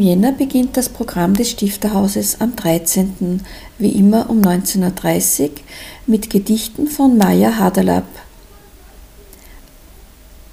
Jänner 0.00 0.32
beginnt 0.32 0.76
das 0.76 0.88
Programm 0.88 1.34
des 1.34 1.50
Stifterhauses 1.50 2.40
am 2.40 2.56
13. 2.56 3.42
wie 3.78 3.90
immer 3.90 4.30
um 4.30 4.40
19.30 4.40 5.42
Uhr 5.42 5.50
mit 6.06 6.30
Gedichten 6.30 6.86
von 6.86 7.18
Maya 7.18 7.58
Haderlapp. 7.58 8.06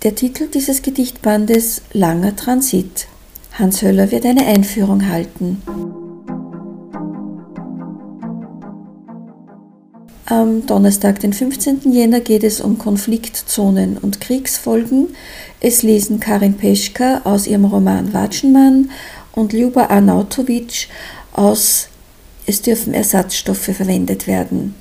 Der 0.03 0.15
Titel 0.15 0.47
dieses 0.47 0.81
Gedichtbandes 0.81 1.81
Langer 1.93 2.35
Transit. 2.35 3.07
Hans 3.53 3.81
Höller 3.81 4.11
wird 4.11 4.25
eine 4.25 4.45
Einführung 4.45 5.07
halten. 5.07 5.61
Am 10.29 10.65
Donnerstag, 10.65 11.21
den 11.21 11.31
15. 11.31 11.93
Jänner, 11.93 12.19
geht 12.19 12.43
es 12.43 12.59
um 12.59 12.77
Konfliktzonen 12.77 13.97
und 13.97 14.19
Kriegsfolgen. 14.19 15.15
Es 15.61 15.83
lesen 15.83 16.19
Karin 16.19 16.55
Peschka 16.55 17.21
aus 17.23 17.47
ihrem 17.47 17.63
Roman 17.63 18.13
Watschenmann 18.13 18.89
und 19.37 19.53
Ljuba 19.53 19.85
Arnautovic 19.85 20.89
aus 21.31 21.89
Es 22.47 22.61
dürfen 22.61 22.93
Ersatzstoffe 22.93 23.69
verwendet 23.75 24.25
werden. 24.25 24.73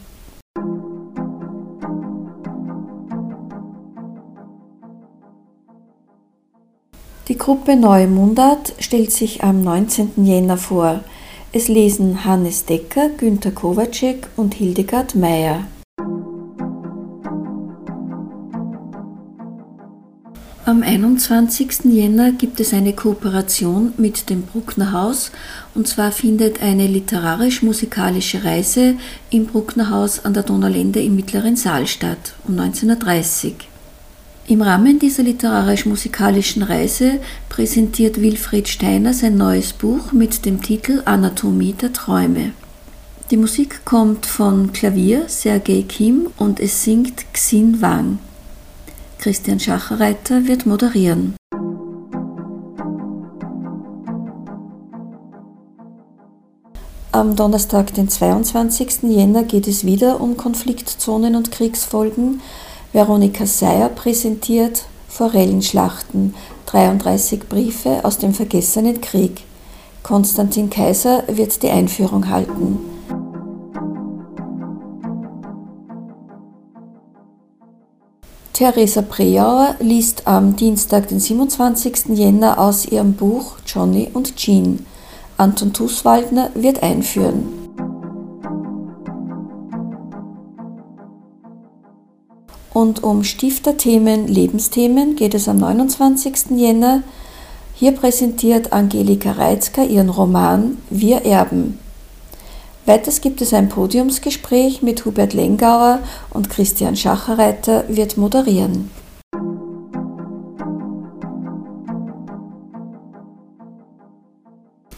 Die 7.29 7.37
Gruppe 7.37 7.77
Neue 7.77 8.07
Mundart 8.07 8.73
stellt 8.79 9.13
sich 9.13 9.43
am 9.43 9.63
19. 9.63 10.25
Jänner 10.25 10.57
vor. 10.57 11.01
Es 11.53 11.69
lesen 11.69 12.25
Hannes 12.25 12.65
Decker, 12.65 13.11
Günter 13.11 13.51
Kowacek 13.51 14.29
und 14.37 14.55
Hildegard 14.55 15.17
Meyer. 15.17 15.67
Am 20.67 20.83
21. 20.83 21.85
Jänner 21.85 22.33
gibt 22.33 22.59
es 22.59 22.73
eine 22.73 22.93
Kooperation 22.93 23.95
mit 23.99 24.29
dem 24.29 24.43
Bruckner 24.43 24.91
Haus 24.91 25.31
und 25.77 25.87
zwar 25.87 26.11
findet 26.11 26.61
eine 26.61 26.89
literarisch-musikalische 26.89 28.43
Reise 28.43 28.97
im 29.31 29.47
Bruckner 29.47 29.91
Haus 29.91 30.25
an 30.25 30.35
der 30.35 30.43
Donaulände 30.43 31.01
im 31.01 31.15
Mittleren 31.15 31.55
Saal 31.55 31.87
statt 31.87 32.35
um 32.49 32.59
1930. 32.59 33.55
Im 34.49 34.61
Rahmen 34.61 34.99
dieser 34.99 35.23
literarisch-musikalischen 35.23 36.65
Reise 36.65 37.21
präsentiert 37.49 38.21
Wilfried 38.21 38.67
Steiner 38.67 39.15
sein 39.15 39.37
neues 39.37 39.73
Buch 39.73 40.11
mit 40.11 40.45
dem 40.45 40.63
Titel 40.63 41.01
Anatomie 41.05 41.75
der 41.75 41.93
Träume. 41.93 42.51
Die 43.31 43.37
Musik 43.37 43.85
kommt 43.85 44.27
von 44.27 44.73
Klavier 44.73 45.29
Sergei 45.29 45.85
Kim 45.87 46.27
und 46.37 46.59
es 46.59 46.83
singt 46.83 47.25
Xin 47.35 47.81
Wang. 47.81 48.19
Christian 49.27 49.59
Schacherreiter 49.59 50.47
wird 50.47 50.67
moderieren. 50.67 51.35
Am 57.11 57.35
Donnerstag, 57.35 57.93
den 57.95 58.09
22. 58.09 59.03
Jänner, 59.03 59.43
geht 59.43 59.67
es 59.67 59.85
wieder 59.85 60.21
um 60.21 60.37
Konfliktzonen 60.37 61.35
und 61.35 61.51
Kriegsfolgen. 61.51 62.41
Veronika 62.93 63.47
Seyer 63.47 63.89
präsentiert 63.89 64.85
Forellenschlachten, 65.09 66.37
33 66.67 67.49
Briefe 67.49 68.05
aus 68.05 68.19
dem 68.19 68.33
vergessenen 68.33 69.01
Krieg. 69.01 69.43
Konstantin 70.05 70.71
Kaiser 70.71 71.25
wird 71.27 71.65
die 71.65 71.71
Einführung 71.71 72.29
halten. 72.29 72.96
Theresa 78.57 79.03
Preauer 79.03 79.77
liest 79.81 80.27
am 80.27 80.57
Dienstag, 80.57 81.09
den 81.09 81.21
27. 81.21 82.17
Jänner 82.17 82.59
aus 82.59 82.87
ihrem 82.87 83.13
Buch 83.13 83.59
Johnny 83.67 84.09
und 84.11 84.37
Jean. 84.37 84.87
Anton 85.37 85.75
Tuswaldner 85.75 86.49
wird 86.55 86.83
einführen. 86.83 87.49
Und 92.73 93.03
um 93.03 93.25
Stifterthemen, 93.25 94.27
Lebensthemen 94.27 95.17
geht 95.17 95.35
es 95.35 95.51
am 95.51 95.59
29. 95.59 96.57
Jänner. 96.57 97.03
Hier 97.75 97.93
präsentiert 97.93 98.73
Angelika 98.73 99.33
Reitzker 99.33 99.85
ihren 99.85 100.09
Roman 100.09 100.79
Wir 100.89 101.27
erben. 101.27 101.79
Weiters 102.87 103.21
gibt 103.21 103.43
es 103.43 103.53
ein 103.53 103.69
Podiumsgespräch 103.69 104.81
mit 104.81 105.05
Hubert 105.05 105.35
Lengauer 105.35 105.99
und 106.31 106.49
Christian 106.49 106.95
Schacherreiter 106.95 107.85
wird 107.89 108.17
moderieren. 108.17 108.91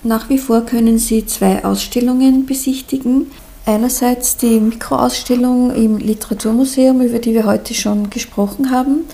Nach 0.05 0.29
wie 0.29 0.39
vor 0.39 0.67
können 0.67 0.99
Sie 0.99 1.25
zwei 1.25 1.65
Ausstellungen 1.65 2.45
besichtigen. 2.45 3.31
Einerseits 3.65 4.37
die 4.37 4.61
Mikroausstellung 4.61 5.75
im 5.75 5.97
Literaturmuseum, 5.97 7.01
über 7.01 7.19
die 7.19 7.33
wir 7.33 7.47
heute 7.47 7.73
schon 7.73 8.11
gesprochen 8.11 8.71
haben, 8.71 9.05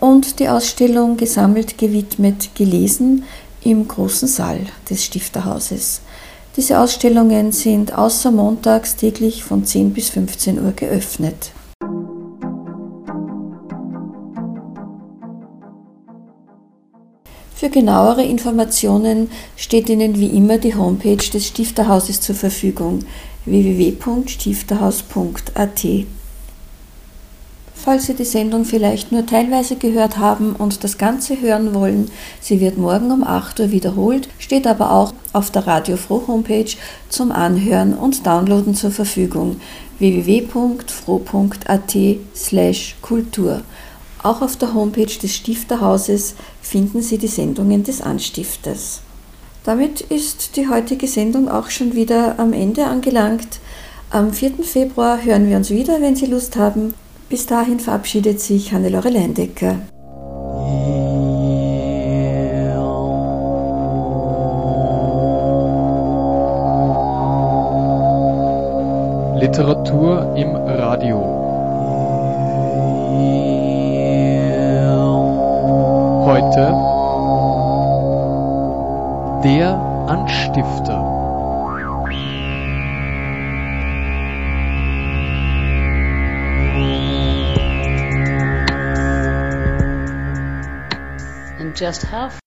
und 0.00 0.40
die 0.40 0.48
Ausstellung 0.48 1.16
Gesammelt, 1.16 1.78
gewidmet, 1.78 2.50
gelesen 2.56 3.22
im 3.62 3.86
großen 3.86 4.28
Saal 4.28 4.60
des 4.90 5.04
Stifterhauses. 5.04 6.00
Diese 6.56 6.80
Ausstellungen 6.80 7.52
sind 7.52 7.92
außer 7.92 8.30
montags 8.30 8.96
täglich 8.96 9.44
von 9.44 9.66
10 9.66 9.92
bis 9.92 10.08
15 10.08 10.64
Uhr 10.64 10.72
geöffnet. 10.72 11.52
Für 17.54 17.68
genauere 17.68 18.24
Informationen 18.24 19.30
steht 19.56 19.90
Ihnen 19.90 20.18
wie 20.18 20.28
immer 20.28 20.56
die 20.56 20.74
Homepage 20.74 21.16
des 21.16 21.46
Stifterhauses 21.46 22.22
zur 22.22 22.34
Verfügung 22.34 23.00
www.stifterhaus.at. 23.44 25.84
Falls 27.86 28.06
Sie 28.06 28.14
die 28.14 28.24
Sendung 28.24 28.64
vielleicht 28.64 29.12
nur 29.12 29.24
teilweise 29.26 29.76
gehört 29.76 30.18
haben 30.18 30.56
und 30.56 30.82
das 30.82 30.98
Ganze 30.98 31.40
hören 31.40 31.72
wollen, 31.72 32.10
sie 32.40 32.60
wird 32.60 32.78
morgen 32.78 33.12
um 33.12 33.22
8 33.22 33.60
Uhr 33.60 33.70
wiederholt, 33.70 34.28
steht 34.40 34.66
aber 34.66 34.90
auch 34.90 35.14
auf 35.32 35.52
der 35.52 35.68
Radio 35.68 35.96
Froh 35.96 36.24
Homepage 36.26 36.72
zum 37.10 37.30
Anhören 37.30 37.94
und 37.94 38.26
Downloaden 38.26 38.74
zur 38.74 38.90
Verfügung 38.90 39.60
www.froh.at 40.00 40.86
slash 42.34 42.96
Kultur. 43.02 43.62
Auch 44.20 44.42
auf 44.42 44.56
der 44.56 44.74
Homepage 44.74 45.20
des 45.22 45.36
Stifterhauses 45.36 46.34
finden 46.60 47.02
Sie 47.02 47.18
die 47.18 47.28
Sendungen 47.28 47.84
des 47.84 48.02
Anstiftes. 48.02 49.00
Damit 49.62 50.00
ist 50.00 50.56
die 50.56 50.68
heutige 50.68 51.06
Sendung 51.06 51.48
auch 51.48 51.70
schon 51.70 51.94
wieder 51.94 52.40
am 52.40 52.52
Ende 52.52 52.86
angelangt. 52.86 53.60
Am 54.10 54.32
4. 54.32 54.64
Februar 54.64 55.24
hören 55.24 55.48
wir 55.48 55.56
uns 55.56 55.70
wieder, 55.70 56.00
wenn 56.00 56.16
Sie 56.16 56.26
Lust 56.26 56.56
haben. 56.56 56.92
Bis 57.28 57.46
dahin 57.46 57.80
verabschiedet 57.80 58.40
sich 58.40 58.72
Hannelore 58.72 59.08
Leindecker. 59.08 59.76
Literatur 69.40 70.34
im 70.36 70.54
Radio. 70.54 71.18
Heute 76.26 76.74
der 79.42 79.74
Anstifter. 80.08 81.05
just 91.76 92.02
have 92.04 92.40